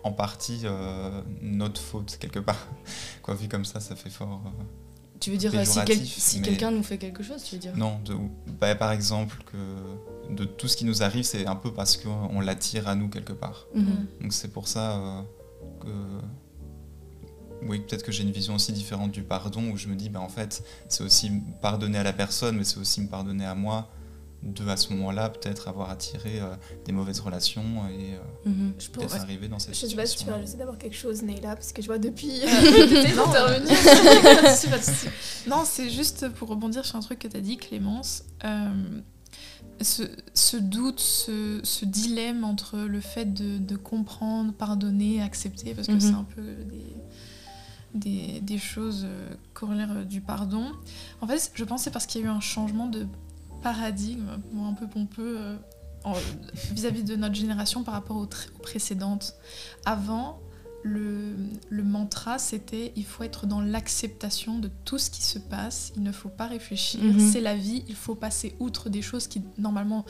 en 0.05 0.11
partie 0.13 0.63
euh, 0.65 1.21
notre 1.41 1.81
faute, 1.81 2.17
quelque 2.19 2.41
part. 2.41 2.67
Quoi, 3.23 3.35
vu 3.35 3.47
comme 3.49 3.65
ça, 3.65 3.79
ça 3.79 3.95
fait 3.95 4.11
fort. 4.11 4.41
euh, 4.47 4.65
Tu 5.21 5.31
veux 5.31 5.37
dire, 5.37 5.53
si, 5.65 5.79
quel- 5.87 6.05
si 6.05 6.41
mais- 6.41 6.47
quelqu'un 6.49 6.71
nous 6.73 6.83
fait 6.83 6.99
quelque 6.99 7.23
chose, 7.23 7.43
tu 7.45 7.55
veux 7.55 7.61
dire? 7.61 7.77
Non, 7.77 8.01
de, 8.05 8.17
bah, 8.61 8.75
par 8.75 8.91
exemple, 8.91 9.37
que 9.53 10.35
de 10.35 10.45
tout 10.45 10.67
ce 10.67 10.77
qui 10.77 10.85
nous 10.85 11.03
arrive, 11.05 11.25
c'est 11.25 11.47
un 11.47 11.55
peu 11.57 11.73
parce 11.73 11.97
qu'on 11.97 12.41
l'attire 12.41 12.89
à 12.89 12.95
nous 12.97 13.09
quelque 13.09 13.33
part. 13.35 13.67
Mhm. 13.75 14.07
Donc 14.23 14.33
c'est 14.33 14.49
pour 14.53 14.67
ça 14.67 14.97
euh, 14.97 15.23
que. 15.83 15.89
Oui, 17.69 17.81
peut-être 17.81 18.03
que 18.03 18.13
j'ai 18.13 18.23
une 18.23 18.33
vision 18.33 18.55
aussi 18.55 18.73
différente 18.73 19.13
du 19.13 19.23
pardon, 19.23 19.71
où 19.71 19.77
je 19.77 19.89
me 19.89 19.95
dis, 19.95 20.09
bah, 20.09 20.21
en 20.21 20.29
fait, 20.29 20.63
c'est 20.89 21.05
aussi 21.05 21.31
pardonner 21.61 21.99
à 21.99 22.03
la 22.03 22.13
personne, 22.13 22.57
mais 22.57 22.65
c'est 22.65 22.79
aussi 22.79 23.01
me 23.01 23.09
pardonner 23.09 23.45
à 23.47 23.55
moi, 23.55 23.89
de 24.43 24.67
à 24.69 24.77
ce 24.77 24.93
moment-là, 24.95 25.29
peut-être 25.31 25.69
avoir 25.69 25.91
attiré 25.91 26.41
euh, 26.41 26.55
des 26.85 26.91
mauvaises 26.91 27.21
relations 27.21 27.87
et 27.89 28.15
euh, 28.15 28.19
Mhm. 28.51 28.73
Pense. 28.73 28.89
peut-être 28.89 29.15
arriver 29.15 29.47
dans 29.47 29.61
cette 29.61 29.75
Je 29.77 29.87
sais 29.87 29.95
pas 29.95 30.05
si 30.05 30.15
tu 30.15 30.19
situation. 30.19 30.37
vas 30.41 30.41
juste 30.45 30.59
d'avoir 30.59 30.79
quelque 30.79 30.97
chose, 30.97 31.23
Neila, 31.23 31.55
parce 31.55 31.73
que 31.73 31.81
je 31.81 31.87
vois 31.87 31.99
depuis. 31.99 32.41
De 33.63 34.79
souci. 34.83 35.07
Non, 35.47 35.63
c'est 35.65 35.91
juste 35.91 36.29
pour 36.31 36.49
rebondir 36.49 36.85
sur 36.85 36.97
un 36.97 37.01
truc 37.01 37.21
que 37.21 37.29
tu 37.29 37.37
as 37.37 37.41
dit, 37.41 37.57
Clémence. 37.57 38.25
Euh, 38.45 38.71
ce, 39.81 40.03
ce 40.35 40.57
doute, 40.57 41.01
ce, 41.01 41.61
ce 41.63 41.85
dilemme 41.85 42.45
entre 42.45 42.79
le 42.79 43.01
fait 43.01 43.33
de, 43.33 43.59
de 43.59 43.77
comprendre, 43.77 44.53
pardonner, 44.53 45.23
accepter, 45.23 45.75
parce 45.75 45.87
que 45.87 45.99
c'est 46.01 46.09
un 46.15 46.27
peu 46.35 46.43
des, 46.43 46.97
des, 47.95 48.41
des 48.41 48.59
choses 48.59 49.05
euh, 49.05 49.29
corollaires 49.55 49.93
euh, 49.93 50.05
du 50.05 50.21
pardon. 50.21 50.73
En 51.21 51.27
fait, 51.27 51.51
je 51.55 51.65
pense 51.65 51.81
que 51.81 51.85
c'est 51.85 51.91
parce 51.91 52.07
qu'il 52.07 52.21
y 52.21 52.25
a 52.25 52.27
eu 52.29 52.31
un 52.31 52.41
changement 52.41 52.87
de 52.87 53.07
paradigme, 53.63 54.29
un 54.65 54.73
peu 54.75 54.87
pompeux, 54.89 55.39
euh, 55.39 55.57
vis-à-vis 56.73 57.05
de 57.05 57.15
notre 57.17 57.35
génération 57.35 57.85
par 57.85 57.95
rapport 57.95 58.17
aux, 58.17 58.29
précédentes. 58.61 59.35
Avant, 59.85 60.41
le, 60.83 61.37
le 61.69 61.83
mantra, 61.85 62.39
c'était 62.39 62.93
il 62.97 63.05
faut 63.05 63.23
être 63.23 63.47
dans 63.47 63.61
l'acceptation 63.61 64.59
de 64.59 64.69
tout 64.85 64.99
ce 64.99 65.11
qui 65.11 65.23
se 65.23 65.39
passe, 65.39 65.93
il 65.97 66.03
ne 66.03 66.11
faut 66.11 66.29
pas 66.29 66.47
réfléchir, 66.49 67.01
Mhm. 67.05 67.21
c'est 67.21 67.41
la 67.41 67.55
vie, 67.55 67.85
il 67.89 67.95
faut 67.95 68.17
passer 68.17 68.57
outre 68.59 68.89
des 68.91 69.01
choses 69.03 69.29
qui 69.29 69.43
normalement 69.59 70.05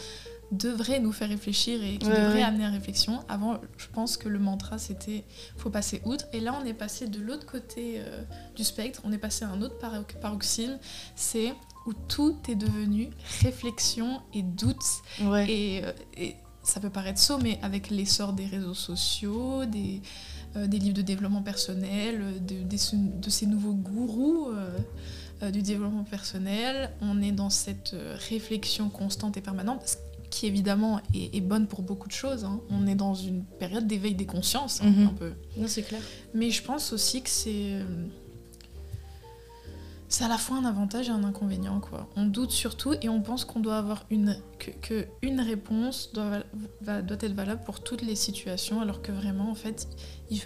devraient 0.52 1.00
nous 1.00 1.12
faire 1.12 1.28
réfléchir 1.28 1.82
et 1.82 1.98
qui 1.98 2.06
Ouais, 2.06 2.12
ouais. 2.34 2.42
amener 2.42 2.64
à 2.66 2.70
réflexion. 2.70 3.20
Avant, 3.28 3.58
je 3.78 3.86
pense 3.92 4.16
que 4.16 4.28
le 4.28 4.38
mantra, 4.38 4.78
c'était 4.78 5.24
faut 5.56 5.70
passer 5.70 6.00
outre. 6.04 6.26
Et 6.32 6.40
là, 6.40 6.54
on 6.62 6.64
est 6.66 6.74
passé 6.74 7.08
de 7.08 7.20
l'autre 7.20 7.46
côté 7.46 7.94
euh, 7.96 8.22
du 8.54 8.62
spectre, 8.62 9.00
on 9.04 9.12
est 9.12 9.18
passé 9.18 9.44
à 9.44 9.48
un 9.48 9.60
autre 9.62 9.78
paro- 9.78 10.04
paroxysme, 10.20 10.78
c'est 11.16 11.52
où 11.86 11.92
tout 11.94 12.36
est 12.48 12.54
devenu 12.54 13.10
réflexion 13.40 14.20
et 14.34 14.42
doute 14.42 14.76
Ouais. 15.22 15.50
et, 15.50 15.84
euh, 15.84 15.92
et 16.16 16.36
ça 16.62 16.78
peut 16.78 16.90
paraître 16.90 17.18
saut, 17.18 17.38
mais 17.38 17.58
avec 17.62 17.90
l'essor 17.90 18.32
des 18.34 18.46
réseaux 18.46 18.74
sociaux, 18.74 19.64
des, 19.64 20.00
euh, 20.56 20.66
des 20.68 20.78
livres 20.78 20.94
de 20.94 21.02
développement 21.02 21.42
personnel, 21.42 22.20
de, 22.46 22.62
des- 22.62 22.76
de 22.96 23.30
ces 23.30 23.46
nouveaux 23.46 23.72
gourous 23.74 24.48
euh, 24.52 25.50
du 25.50 25.60
développement 25.62 26.04
personnel, 26.04 26.90
on 27.00 27.20
est 27.20 27.32
dans 27.32 27.50
cette 27.50 27.96
réflexion 28.28 28.88
constante 28.90 29.36
et 29.36 29.40
permanente, 29.40 29.80
qui 30.42 30.48
évidemment 30.48 31.00
est, 31.14 31.36
est 31.36 31.40
bonne 31.40 31.68
pour 31.68 31.82
beaucoup 31.82 32.08
de 32.08 32.12
choses. 32.12 32.44
hein. 32.44 32.60
On 32.68 32.88
est 32.88 32.96
dans 32.96 33.14
une 33.14 33.44
période 33.44 33.86
d'éveil 33.86 34.14
des 34.16 34.26
consciences, 34.26 34.80
hein, 34.82 34.90
Mhm. 34.90 35.06
un 35.06 35.12
peu. 35.14 35.32
Non, 35.56 35.68
c'est 35.68 35.82
clair. 35.82 36.00
Mais 36.34 36.50
je 36.50 36.62
pense 36.64 36.92
aussi 36.92 37.22
que 37.22 37.30
c'est. 37.30 37.74
euh, 37.74 37.84
C'est 40.08 40.24
à 40.24 40.28
la 40.28 40.36
fois 40.36 40.56
un 40.58 40.64
avantage 40.66 41.08
et 41.08 41.10
un 41.12 41.24
inconvénient, 41.24 41.80
quoi. 41.80 42.06
On 42.16 42.26
doute 42.26 42.50
surtout 42.50 42.94
et 43.00 43.08
on 43.08 43.22
pense 43.22 43.44
qu'on 43.46 43.60
doit 43.60 43.78
avoir 43.78 44.04
une. 44.10 44.36
que, 44.58 44.70
que 44.82 45.06
une 45.22 45.40
réponse 45.40 46.10
doit, 46.12 46.40
va- 46.82 47.00
doit 47.02 47.16
être 47.20 47.32
valable 47.34 47.62
pour 47.64 47.80
toutes 47.82 48.02
les 48.02 48.14
situations, 48.16 48.80
alors 48.82 49.00
que 49.00 49.10
vraiment, 49.12 49.48
en 49.50 49.54
fait, 49.54 49.88
il- 50.30 50.42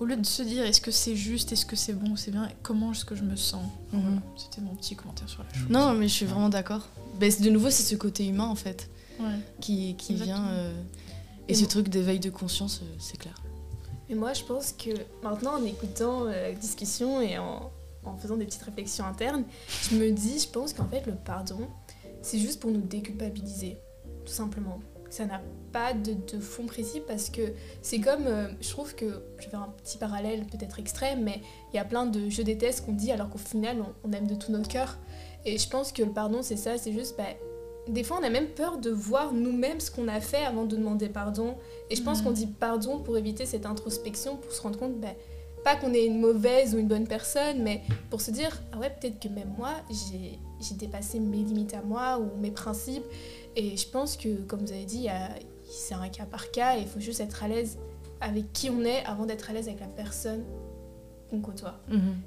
au 0.00 0.04
lieu 0.06 0.16
de 0.16 0.24
se 0.24 0.42
dire 0.42 0.64
est-ce 0.64 0.80
que 0.80 0.90
c'est 0.90 1.14
juste, 1.16 1.52
est-ce 1.52 1.66
que 1.66 1.76
c'est 1.76 1.92
bon 1.92 2.12
ou 2.12 2.16
c'est 2.16 2.30
bien, 2.30 2.48
comment 2.62 2.92
est-ce 2.92 3.04
que 3.04 3.14
je 3.16 3.22
me 3.22 3.36
sens? 3.36 3.62
Mhm. 3.92 4.00
Voilà, 4.00 4.22
C'était 4.36 4.60
mon 4.62 4.74
petit 4.76 4.94
commentaire 4.96 5.28
sur 5.28 5.42
la 5.42 5.52
chose. 5.58 5.68
Non, 5.68 5.92
mais 5.92 6.06
je 6.08 6.14
suis 6.14 6.26
vraiment 6.26 6.48
d'accord. 6.48 6.88
Ben, 7.20 7.30
de 7.40 7.50
nouveau, 7.50 7.68
c'est 7.70 7.82
ce 7.82 7.96
côté 7.96 8.26
humain, 8.26 8.46
en 8.46 8.54
fait, 8.56 8.88
Ouais. 9.20 9.38
qui, 9.60 9.94
qui 9.96 10.14
vient. 10.14 10.48
Euh, 10.48 10.72
et 11.48 11.52
Et 11.52 11.54
ce 11.54 11.64
truc 11.64 11.88
d'éveil 11.88 12.18
de 12.20 12.30
conscience, 12.30 12.80
euh, 12.82 12.96
c'est 12.98 13.16
clair. 13.18 13.34
Mais 14.08 14.14
moi, 14.14 14.32
je 14.32 14.44
pense 14.44 14.72
que 14.72 14.90
maintenant, 15.22 15.54
en 15.60 15.64
écoutant 15.64 16.26
euh, 16.26 16.50
la 16.50 16.52
discussion 16.52 17.20
et 17.20 17.38
en, 17.38 17.70
en 18.04 18.16
faisant 18.16 18.36
des 18.36 18.44
petites 18.44 18.62
réflexions 18.62 19.04
internes, 19.04 19.44
je 19.90 19.96
me 19.96 20.10
dis, 20.10 20.38
je 20.40 20.48
pense 20.48 20.72
qu'en 20.72 20.86
fait, 20.86 21.06
le 21.06 21.14
pardon, 21.14 21.68
c'est 22.22 22.38
juste 22.38 22.60
pour 22.60 22.70
nous 22.70 22.80
déculpabiliser, 22.80 23.76
tout 24.24 24.32
simplement. 24.32 24.80
Ça 25.08 25.24
n'a 25.24 25.40
pas 25.72 25.92
de, 25.94 26.14
de 26.14 26.40
fond 26.40 26.66
précis 26.66 27.00
parce 27.06 27.30
que 27.30 27.52
c'est 27.80 28.00
comme, 28.00 28.26
euh, 28.26 28.48
je 28.60 28.68
trouve 28.70 28.94
que, 28.96 29.22
je 29.38 29.44
vais 29.44 29.50
faire 29.50 29.62
un 29.62 29.72
petit 29.82 29.98
parallèle 29.98 30.44
peut-être 30.46 30.80
extrême, 30.80 31.22
mais 31.22 31.40
il 31.72 31.76
y 31.76 31.78
a 31.78 31.84
plein 31.84 32.06
de 32.06 32.28
je 32.28 32.42
déteste 32.42 32.84
qu'on 32.84 32.92
dit 32.92 33.12
alors 33.12 33.30
qu'au 33.30 33.38
final, 33.38 33.78
on, 33.80 34.08
on 34.08 34.12
aime 34.12 34.26
de 34.26 34.34
tout 34.34 34.50
notre 34.50 34.68
cœur. 34.68 34.98
Et 35.44 35.58
je 35.58 35.68
pense 35.68 35.92
que 35.92 36.02
le 36.02 36.10
pardon, 36.10 36.42
c'est 36.42 36.56
ça, 36.56 36.76
c'est 36.76 36.92
juste, 36.92 37.16
bah, 37.16 37.24
des 37.88 38.02
fois, 38.02 38.18
on 38.20 38.24
a 38.24 38.30
même 38.30 38.48
peur 38.48 38.78
de 38.78 38.90
voir 38.90 39.32
nous-mêmes 39.32 39.80
ce 39.80 39.90
qu'on 39.90 40.08
a 40.08 40.20
fait 40.20 40.44
avant 40.44 40.64
de 40.64 40.76
demander 40.76 41.08
pardon. 41.08 41.54
Et 41.90 41.96
je 41.96 42.02
pense 42.02 42.18
Mhm. 42.18 42.24
qu'on 42.24 42.30
dit 42.32 42.46
pardon 42.46 42.98
pour 42.98 43.16
éviter 43.16 43.46
cette 43.46 43.66
introspection, 43.66 44.36
pour 44.36 44.52
se 44.52 44.60
rendre 44.62 44.78
compte, 44.78 44.98
bah, 45.00 45.08
pas 45.64 45.76
qu'on 45.76 45.92
est 45.94 46.06
une 46.06 46.20
mauvaise 46.20 46.74
ou 46.74 46.78
une 46.78 46.86
bonne 46.88 47.06
personne, 47.08 47.62
mais 47.62 47.82
pour 48.10 48.20
se 48.20 48.30
dire, 48.30 48.60
ah 48.72 48.78
ouais, 48.78 48.90
peut-être 48.90 49.18
que 49.20 49.28
même 49.28 49.52
moi, 49.58 49.70
j'ai 49.90 50.74
dépassé 50.76 51.18
mes 51.18 51.38
limites 51.38 51.74
à 51.74 51.82
moi 51.82 52.18
ou 52.18 52.40
mes 52.40 52.50
principes. 52.52 53.04
Et 53.56 53.76
je 53.76 53.88
pense 53.88 54.16
que, 54.16 54.28
comme 54.42 54.60
vous 54.60 54.72
avez 54.72 54.84
dit, 54.84 55.08
c'est 55.68 55.94
un 55.94 56.08
cas 56.08 56.24
par 56.24 56.50
cas 56.52 56.76
et 56.76 56.82
il 56.82 56.86
faut 56.86 57.00
juste 57.00 57.20
être 57.20 57.42
à 57.42 57.48
l'aise 57.48 57.78
avec 58.20 58.52
qui 58.52 58.70
on 58.70 58.84
est 58.84 59.04
avant 59.04 59.26
d'être 59.26 59.50
à 59.50 59.52
l'aise 59.52 59.66
avec 59.68 59.80
la 59.80 59.86
personne 59.88 60.44
qu'on 61.30 61.40
côtoie. 61.40 61.74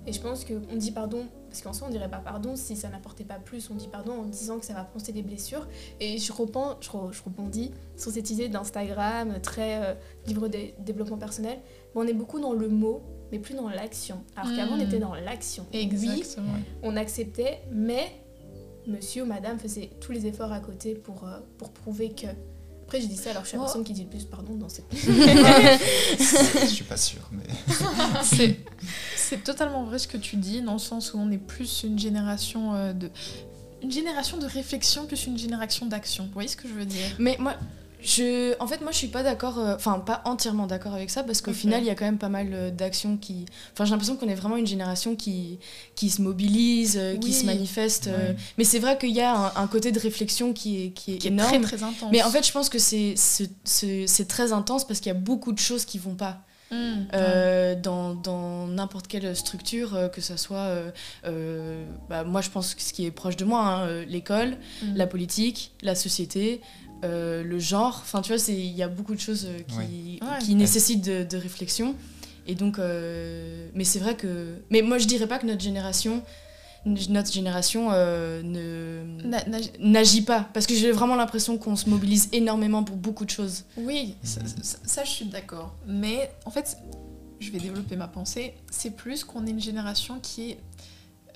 Et 0.05 0.11
je 0.11 0.19
pense 0.19 0.43
qu'on 0.43 0.75
dit 0.75 0.91
pardon, 0.91 1.25
parce 1.49 1.61
qu'en 1.61 1.73
soi 1.73 1.87
on 1.87 1.91
dirait 1.91 2.09
pas 2.09 2.19
pardon 2.19 2.55
si 2.55 2.75
ça 2.75 2.89
n'apportait 2.89 3.23
pas 3.25 3.39
plus, 3.39 3.69
on 3.71 3.75
dit 3.75 3.87
pardon 3.87 4.13
en 4.13 4.23
disant 4.25 4.59
que 4.59 4.65
ça 4.65 4.73
va 4.73 4.83
penser 4.83 5.11
des 5.11 5.21
blessures. 5.23 5.67
Et 5.99 6.17
je, 6.17 6.31
repen- 6.31 6.77
je, 6.81 6.89
re- 6.89 7.11
je 7.11 7.23
rebondis 7.23 7.71
sur 7.97 8.11
cette 8.11 8.29
idée 8.29 8.47
d'Instagram, 8.49 9.39
très 9.41 9.83
euh, 9.83 9.93
livre 10.27 10.47
de 10.47 10.57
développement 10.79 11.17
personnel. 11.17 11.59
Bon, 11.93 12.01
on 12.03 12.07
est 12.07 12.13
beaucoup 12.13 12.39
dans 12.39 12.53
le 12.53 12.69
mot, 12.69 13.01
mais 13.31 13.39
plus 13.39 13.55
dans 13.55 13.67
l'action. 13.69 14.23
Alors 14.35 14.55
qu'avant 14.55 14.75
on 14.75 14.77
Mm. 14.77 14.81
était 14.81 14.99
dans 14.99 15.15
l'action. 15.15 15.65
Oui, 15.73 15.79
Exactement. 15.81 16.53
on 16.83 16.95
acceptait, 16.95 17.59
mais 17.71 18.07
monsieur 18.87 19.23
ou 19.23 19.25
madame 19.25 19.59
faisait 19.59 19.89
tous 19.99 20.11
les 20.11 20.25
efforts 20.27 20.51
à 20.51 20.59
côté 20.59 20.95
pour, 20.95 21.27
euh, 21.27 21.39
pour 21.57 21.71
prouver 21.71 22.09
que... 22.13 22.27
Après, 22.89 23.01
je 23.01 23.05
dis 23.05 23.17
ça 23.17 23.29
alors 23.29 23.43
que 23.43 23.47
je 23.47 23.49
suis 23.49 23.57
la 23.57 23.61
Oh. 23.63 23.65
personne 23.67 23.83
qui 23.83 23.93
dit 23.93 24.01
le 24.03 24.09
plus 24.09 24.23
pardon 24.25 24.55
dans 24.55 24.67
cette... 24.67 24.85
Je 24.99 26.65
suis 26.65 26.83
pas 26.83 26.97
sûr, 26.97 27.21
mais 27.31 27.43
C'est- 28.23 28.57
C'est 29.15 29.43
totalement 29.43 29.83
vrai 29.83 29.99
ce 29.99 30.07
que 30.07 30.17
tu 30.17 30.37
dis, 30.37 30.63
dans 30.63 30.73
le 30.73 30.79
sens 30.79 31.13
où 31.13 31.19
on 31.19 31.29
est 31.29 31.37
plus 31.37 31.83
une 31.83 31.99
génération 31.99 32.73
euh, 32.73 32.93
de. 32.93 33.11
Une 33.83 33.91
génération 33.91 34.37
de 34.37 34.45
réflexion 34.47 35.05
plus 35.05 35.27
une 35.27 35.37
génération 35.37 35.85
d'action. 35.85 36.25
Vous 36.25 36.33
voyez 36.33 36.49
ce 36.49 36.57
que 36.57 36.67
je 36.67 36.73
veux 36.73 36.85
dire? 36.85 37.15
Mais 37.19 37.37
moi, 37.39 37.53
je, 38.01 38.55
en 38.61 38.67
fait, 38.67 38.81
moi, 38.81 38.91
je 38.91 38.97
suis 38.97 39.07
pas 39.09 39.23
d'accord, 39.23 39.59
euh, 39.59 39.75
enfin, 39.75 39.99
pas 39.99 40.21
entièrement 40.25 40.67
d'accord 40.67 40.93
avec 40.93 41.09
ça, 41.09 41.23
parce 41.23 41.41
qu'au 41.41 41.51
final, 41.53 41.81
il 41.83 41.87
y 41.87 41.89
a 41.89 41.95
quand 41.95 42.05
même 42.05 42.17
pas 42.17 42.29
mal 42.29 42.47
euh, 42.53 42.71
d'actions 42.71 43.17
qui. 43.17 43.45
Enfin, 43.73 43.83
j'ai 43.85 43.91
l'impression 43.91 44.15
qu'on 44.15 44.29
est 44.29 44.35
vraiment 44.35 44.55
une 44.57 44.67
génération 44.67 45.15
qui, 45.17 45.59
qui 45.95 46.09
se 46.09 46.21
mobilise, 46.21 46.97
euh, 46.97 47.17
qui 47.17 47.33
se 47.33 47.45
manifeste. 47.45 48.07
euh. 48.07 48.33
Mais 48.57 48.63
c'est 48.63 48.79
vrai 48.79 48.97
qu'il 48.97 49.11
y 49.11 49.21
a 49.21 49.35
un, 49.35 49.51
un 49.63 49.67
côté 49.67 49.91
de 49.91 49.99
réflexion 49.99 50.53
qui 50.53 50.85
est, 50.85 50.89
qui 50.91 51.15
est 51.15 51.17
Qui 51.17 51.27
est 51.27 51.31
énorme. 51.31 51.61
très 51.61 51.77
très 51.77 51.83
intense. 51.83 52.09
Mais 52.11 52.23
en 52.23 52.29
fait, 52.29 52.45
je 52.45 52.51
pense 52.51 52.69
que 52.69 52.79
c'est 52.79 53.13
c'est- 53.17 53.51
c'est- 53.65 54.07
c'est 54.07 54.27
très 54.27 54.53
intense 54.53 54.87
parce 54.87 54.99
qu'il 55.01 55.09
y 55.11 55.15
a 55.15 55.19
beaucoup 55.19 55.51
de 55.51 55.59
choses 55.59 55.83
qui 55.85 55.97
vont 55.97 56.15
pas. 56.15 56.39
Mmh, 56.71 56.75
ouais. 56.75 57.07
Euh, 57.15 57.75
dans 57.75 58.13
dans 58.13 58.67
n'importe 58.67 59.07
quelle 59.07 59.35
structure, 59.35 59.95
euh, 59.95 60.07
que 60.07 60.21
ça 60.21 60.37
soit, 60.37 60.57
euh, 60.67 60.91
euh, 61.25 61.83
bah, 62.09 62.23
moi 62.23 62.41
je 62.41 62.49
pense 62.51 62.75
que 62.75 62.81
ce 62.83 62.93
qui 62.93 63.05
est 63.07 63.11
proche 63.11 63.35
de 63.37 63.43
moi, 63.45 63.61
hein, 63.65 63.87
euh, 63.87 64.05
l'école, 64.05 64.55
Mmh. 64.83 64.95
la 64.95 65.07
politique, 65.07 65.71
la 65.81 65.95
société, 65.95 66.61
euh, 67.03 67.43
le 67.43 67.59
genre, 67.59 67.99
enfin 68.03 68.21
tu 68.21 68.29
vois, 68.29 68.39
c'est- 68.39 68.53
il 68.53 68.75
y 68.75 68.83
a 68.83 68.87
beaucoup 68.89 69.15
de 69.15 69.19
choses 69.19 69.45
euh, 69.47 69.59
qui, 69.61 70.19
Ouais. 70.21 70.53
nécessitent 70.55 71.03
de, 71.05 71.23
de 71.23 71.37
réflexion. 71.37 71.95
Et 72.47 72.55
donc, 72.55 72.79
euh, 72.79 73.69
mais 73.75 73.83
c'est 73.83 73.99
vrai 73.99 74.15
que. 74.15 74.55
Mais 74.71 74.81
moi, 74.81 74.97
je 74.97 75.05
dirais 75.05 75.27
pas 75.27 75.37
que 75.39 75.45
notre 75.45 75.61
génération, 75.61 76.23
notre 76.85 77.31
génération 77.31 77.89
euh, 77.91 78.41
ne 78.41 79.03
Na- 79.27 79.43
na- 79.45 79.57
n'agit 79.79 80.23
pas, 80.23 80.47
parce 80.53 80.65
que 80.65 80.73
j'ai 80.73 80.91
vraiment 80.91 81.15
l'impression 81.15 81.57
qu'on 81.57 81.75
se 81.75 81.89
mobilise 81.89 82.29
énormément 82.31 82.83
pour 82.83 82.95
beaucoup 82.95 83.25
de 83.25 83.29
choses. 83.29 83.65
Oui, 83.77 84.15
ça, 84.23 84.41
ça- 84.63 84.77
ça, 84.83 85.03
je 85.03 85.09
suis 85.11 85.25
d'accord. 85.25 85.75
Mais 85.85 86.31
en 86.45 86.51
fait, 86.51 86.77
je 87.39 87.51
vais 87.51 87.59
développer 87.59 87.95
ma 87.95 88.07
pensée. 88.07 88.55
C'est 88.71 88.91
plus 88.95 89.23
qu'on 89.23 89.45
est 89.45 89.51
une 89.51 89.61
génération 89.61 90.19
qui 90.21 90.51
est 90.51 90.59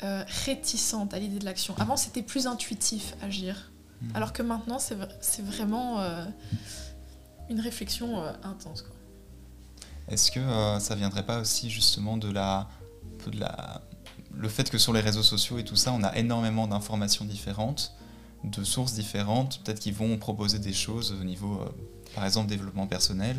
euh, 0.03 0.23
réticente 0.45 1.13
à 1.13 1.19
l'idée 1.19 1.39
de 1.39 1.45
l'action. 1.45 1.75
Avant, 1.77 1.95
c'était 1.95 2.23
plus 2.23 2.47
intuitif 2.47 3.13
agir. 3.21 3.71
Mhm. 4.03 4.15
Alors 4.15 4.33
que 4.33 4.43
maintenant, 4.43 4.79
c'est 4.79 4.95
vra- 4.95 5.09
c'est 5.21 5.43
vraiment 5.45 5.99
euh, 5.99 6.25
une 7.49 7.59
réflexion 7.59 8.21
euh, 8.21 8.31
intense. 8.43 8.83
Est-ce 10.09 10.31
que 10.31 10.39
euh, 10.39 10.79
ça 10.79 10.95
viendrait 10.95 11.25
pas 11.25 11.39
aussi 11.39 11.69
justement 11.69 12.17
de 12.17 12.29
la, 12.31 12.67
de 13.25 13.31
le 14.35 14.49
fait 14.49 14.69
que 14.69 14.77
sur 14.77 14.91
les 14.93 14.99
réseaux 14.99 15.23
sociaux 15.23 15.57
et 15.59 15.63
tout 15.63 15.75
ça, 15.77 15.93
on 15.93 16.03
a 16.03 16.15
énormément 16.17 16.67
d'informations 16.67 17.23
différentes, 17.25 17.93
de 18.43 18.63
sources 18.63 18.93
différentes, 18.93 19.61
peut-être 19.63 19.79
qu'ils 19.79 19.93
vont 19.93 20.17
proposer 20.17 20.59
des 20.59 20.73
choses 20.73 21.13
au 21.19 21.23
niveau, 21.23 21.61
euh, 21.61 21.69
par 22.15 22.25
exemple, 22.25 22.47
développement 22.49 22.87
personnel 22.87 23.37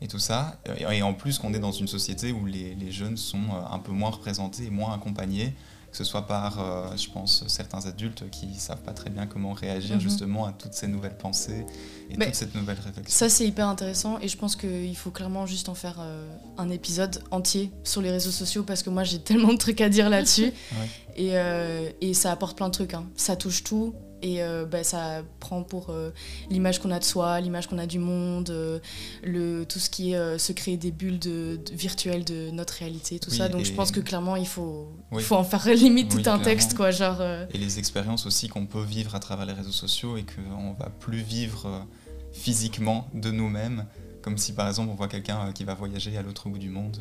et 0.00 0.06
tout 0.06 0.20
ça. 0.20 0.60
Et, 0.78 0.98
et 0.98 1.02
en 1.02 1.14
plus 1.14 1.38
qu'on 1.40 1.52
est 1.54 1.58
dans 1.58 1.72
une 1.72 1.88
société 1.88 2.30
où 2.30 2.46
les, 2.46 2.74
les 2.76 2.92
jeunes 2.92 3.16
sont 3.16 3.40
un 3.70 3.78
peu 3.80 3.90
moins 3.90 4.10
représentés 4.10 4.66
et 4.66 4.70
moins 4.70 4.94
accompagnés, 4.94 5.56
que 5.90 5.96
ce 5.96 6.04
soit 6.04 6.26
par, 6.26 6.60
euh, 6.60 6.96
je 6.96 7.08
pense, 7.10 7.46
certains 7.48 7.86
adultes 7.86 8.28
qui 8.30 8.54
savent 8.54 8.82
pas 8.82 8.92
très 8.92 9.08
bien 9.10 9.26
comment 9.26 9.52
réagir 9.54 9.96
Mhm. 9.96 10.00
justement 10.02 10.44
à 10.46 10.52
toutes 10.52 10.74
ces 10.74 10.86
nouvelles 10.86 11.16
pensées 11.16 11.64
et 12.10 12.16
Mais 12.18 12.26
toute 12.26 12.34
cette 12.34 12.54
nouvelle 12.54 12.76
réflexion. 12.78 13.04
Ça, 13.16 13.28
c'est 13.28 13.46
hyper 13.46 13.68
intéressant 13.68 14.18
et 14.20 14.28
je 14.28 14.36
pense 14.36 14.54
qu'il 14.54 14.96
faut 14.96 15.10
clairement 15.10 15.46
juste 15.46 15.68
en 15.70 15.74
faire 15.74 15.96
euh, 16.00 16.28
un 16.58 16.68
épisode 16.70 17.22
entier 17.30 17.72
sur 17.84 18.02
les 18.02 18.10
réseaux 18.10 18.30
sociaux 18.30 18.64
parce 18.64 18.82
que 18.82 18.90
moi, 18.90 19.02
j'ai 19.04 19.18
tellement 19.28 19.52
de 19.52 19.58
trucs 19.58 19.80
à 19.80 19.88
dire 19.88 20.10
là-dessus. 20.10 20.52
et, 21.16 21.30
euh, 21.38 21.90
et 22.00 22.12
ça 22.14 22.32
apporte 22.32 22.56
plein 22.56 22.68
de 22.68 22.74
trucs. 22.74 22.94
hein. 22.94 23.06
Ça 23.16 23.34
touche 23.36 23.64
tout 23.64 23.94
et 24.22 24.42
euh, 24.42 24.64
bah, 24.66 24.84
ça 24.84 25.22
prend 25.40 25.62
pour 25.62 25.90
euh, 25.90 26.10
l'image 26.50 26.80
qu'on 26.80 26.90
a 26.90 26.98
de 26.98 27.04
soi, 27.04 27.40
l'image 27.40 27.66
qu'on 27.68 27.78
a 27.78 27.86
du 27.86 27.98
monde, 27.98 28.50
euh, 28.50 28.78
le, 29.22 29.64
tout 29.64 29.78
ce 29.78 29.88
qui 29.90 30.12
est 30.12 30.38
se 30.38 30.52
créer 30.52 30.76
des 30.76 30.90
bulles 30.90 31.18
de, 31.18 31.58
de- 31.64 31.74
virtuelles 31.74 32.24
de 32.24 32.50
notre 32.50 32.74
réalité, 32.74 33.18
tout 33.18 33.30
Oui, 33.30 33.36
ça. 33.36 33.48
Donc 33.48 33.64
je 33.64 33.72
pense 33.72 33.90
que 33.90 34.00
clairement, 34.00 34.36
il 34.36 34.46
faut, 34.46 34.88
Oui. 35.12 35.22
faut 35.22 35.36
en 35.36 35.44
faire 35.44 35.66
limite 35.74 36.06
Oui, 36.14 36.22
tout 36.22 36.30
un 36.30 36.38
clairement. 36.38 36.44
texte, 36.44 36.74
quoi. 36.74 36.90
Genre, 36.90 37.20
et 37.22 37.58
les 37.58 37.78
expériences 37.78 38.26
aussi 38.26 38.48
qu'on 38.48 38.66
peut 38.66 38.82
vivre 38.82 39.14
à 39.14 39.20
travers 39.20 39.46
les 39.46 39.52
réseaux 39.52 39.72
sociaux 39.72 40.16
et 40.16 40.24
qu'on 40.24 40.72
va 40.72 40.90
plus 40.90 41.20
vivre 41.22 41.86
physiquement 42.32 43.08
de 43.14 43.30
nous-mêmes, 43.30 43.86
comme 44.22 44.36
si 44.38 44.52
par 44.52 44.68
exemple 44.68 44.90
on 44.90 44.94
voit 44.94 45.08
quelqu'un 45.08 45.52
qui 45.52 45.64
va 45.64 45.74
voyager 45.74 46.16
à 46.16 46.22
l'autre 46.22 46.48
bout 46.48 46.58
du 46.58 46.68
monde 46.68 46.98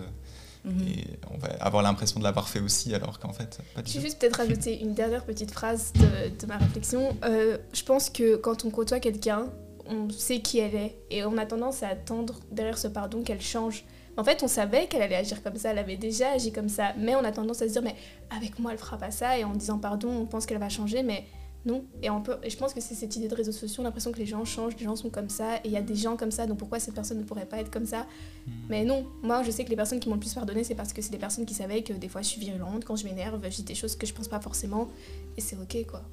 mhm. 0.68 0.88
et 0.88 1.06
on 1.34 1.38
va 1.38 1.50
avoir 1.60 1.84
l'impression 1.84 2.20
de 2.20 2.24
l'avoir 2.24 2.48
fait 2.50 2.60
aussi 2.60 2.94
alors 2.94 3.20
qu'en 3.20 3.34
fait 3.34 3.60
pas 3.76 3.82
du 3.82 3.92
Je 3.92 3.98
vais 3.98 4.06
juste 4.06 4.20
peut-être 4.20 4.38
rajouter 4.38 4.80
une 4.82 4.94
dernière 4.94 5.26
petite 5.26 5.52
phrase 5.52 5.94
de, 5.94 6.30
de 6.30 6.46
ma 6.48 6.58
réflexion. 6.58 7.16
Euh, 7.24 7.58
je 7.74 7.84
pense 7.84 8.10
que 8.10 8.36
quand 8.36 8.66
on 8.66 8.70
côtoie 8.70 9.00
quelqu'un, 9.00 9.48
on 9.90 10.10
sait 10.10 10.40
qui 10.40 10.60
elle 10.60 10.76
est 10.76 10.96
et 11.10 11.24
on 11.26 11.38
a 11.38 11.46
tendance 11.46 11.84
à 11.84 11.90
attendre 11.90 12.36
derrière 12.52 12.78
ce 12.78 12.88
pardon 12.88 13.24
qu'elle 13.24 13.42
change. 13.42 13.86
En 14.18 14.24
fait, 14.24 14.42
on 14.42 14.48
savait 14.48 14.88
qu'elle 14.88 15.04
allait 15.04 15.16
agir 15.16 15.44
comme 15.44 15.58
ça, 15.58 15.72
elle 15.72 15.78
avait 15.78 15.96
déjà 15.96 16.32
agi 16.32 16.52
comme 16.52 16.70
ça, 16.70 16.94
mais 16.98 17.16
on 17.16 17.24
a 17.24 17.32
tendance 17.32 17.62
à 17.62 17.68
se 17.68 17.74
dire, 17.74 17.84
mais 17.84 17.96
avec 18.36 18.58
moi, 18.58 18.72
elle 18.72 18.80
fera 18.80 18.98
pas 18.98 19.12
ça, 19.12 19.38
et 19.38 19.44
en 19.44 19.54
disant 19.54 19.78
pardon, 19.78 20.10
on 20.10 20.26
pense 20.26 20.48
qu'elle 20.48 20.58
va 20.58 20.70
changer, 20.70 21.04
mais 21.04 21.26
non. 21.68 21.84
Et, 22.02 22.10
on 22.10 22.22
peut, 22.22 22.38
et 22.44 22.50
je 22.50 22.58
pense 22.58 22.74
que 22.74 22.80
c'est 22.80 22.96
cette 22.96 23.16
idée 23.18 23.28
de 23.28 23.36
réseaux 23.36 23.52
sociaux, 23.52 23.84
l'impression 23.84 24.12
que 24.12 24.18
les 24.18 24.26
gens 24.26 24.44
changent, 24.46 24.76
les 24.80 24.86
gens 24.86 24.96
sont 24.96 25.10
comme 25.10 25.30
ça, 25.30 25.58
et 25.58 25.62
il 25.66 25.72
y 25.72 25.78
a 25.78 25.82
des 25.82 25.96
gens 25.96 26.16
comme 26.16 26.32
ça, 26.32 26.48
donc 26.48 26.58
pourquoi 26.58 26.80
cette 26.80 26.96
personne 26.96 27.20
ne 27.20 27.24
pourrait 27.24 27.46
pas 27.46 27.58
être 27.58 27.70
comme 27.70 27.86
ça? 27.86 28.08
Hmm. 28.48 28.52
mais 28.70 28.86
non, 28.86 29.06
moi 29.22 29.44
je 29.44 29.52
sais 29.52 29.66
que 29.66 29.70
les 29.70 29.76
personnes 29.76 30.00
qui 30.00 30.08
m'ont 30.08 30.16
le 30.16 30.22
plus 30.22 30.34
pardonné, 30.34 30.64
c'est 30.64 30.76
parce 30.76 30.94
que 30.94 31.02
c'est 31.02 31.12
des 31.12 31.18
personnes 31.18 31.46
qui 31.46 31.54
savaient 31.54 31.84
que 31.84 31.94
des 31.94 32.08
fois 32.08 32.22
je 32.22 32.28
suis 32.28 32.40
virulente, 32.40 32.86
quand 32.86 32.96
je 32.96 33.04
m'énerve, 33.06 33.40
je 33.44 33.56
dis 33.58 33.64
des 33.64 33.76
choses 33.76 33.96
que 33.98 34.08
je 34.08 34.14
pense 34.14 34.30
pas 34.30 34.40
forcément, 34.40 34.88
et 35.36 35.42
c'est 35.42 35.58
ok 35.58 35.86
quoi. 35.88 36.04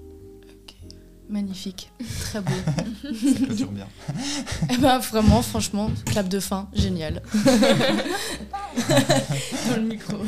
Magnifique, 1.29 1.91
très 2.21 2.41
beau. 2.41 2.53
Ça 3.03 3.47
clôture 3.47 3.71
bien. 3.71 3.89
Eh 4.71 4.77
ben 4.77 4.99
vraiment, 4.99 5.41
franchement, 5.41 5.91
clap 6.05 6.29
de 6.29 6.39
fin, 6.39 6.69
génial. 6.75 7.23
Dans 9.71 9.77
le 9.77 9.83
micro. 9.83 10.19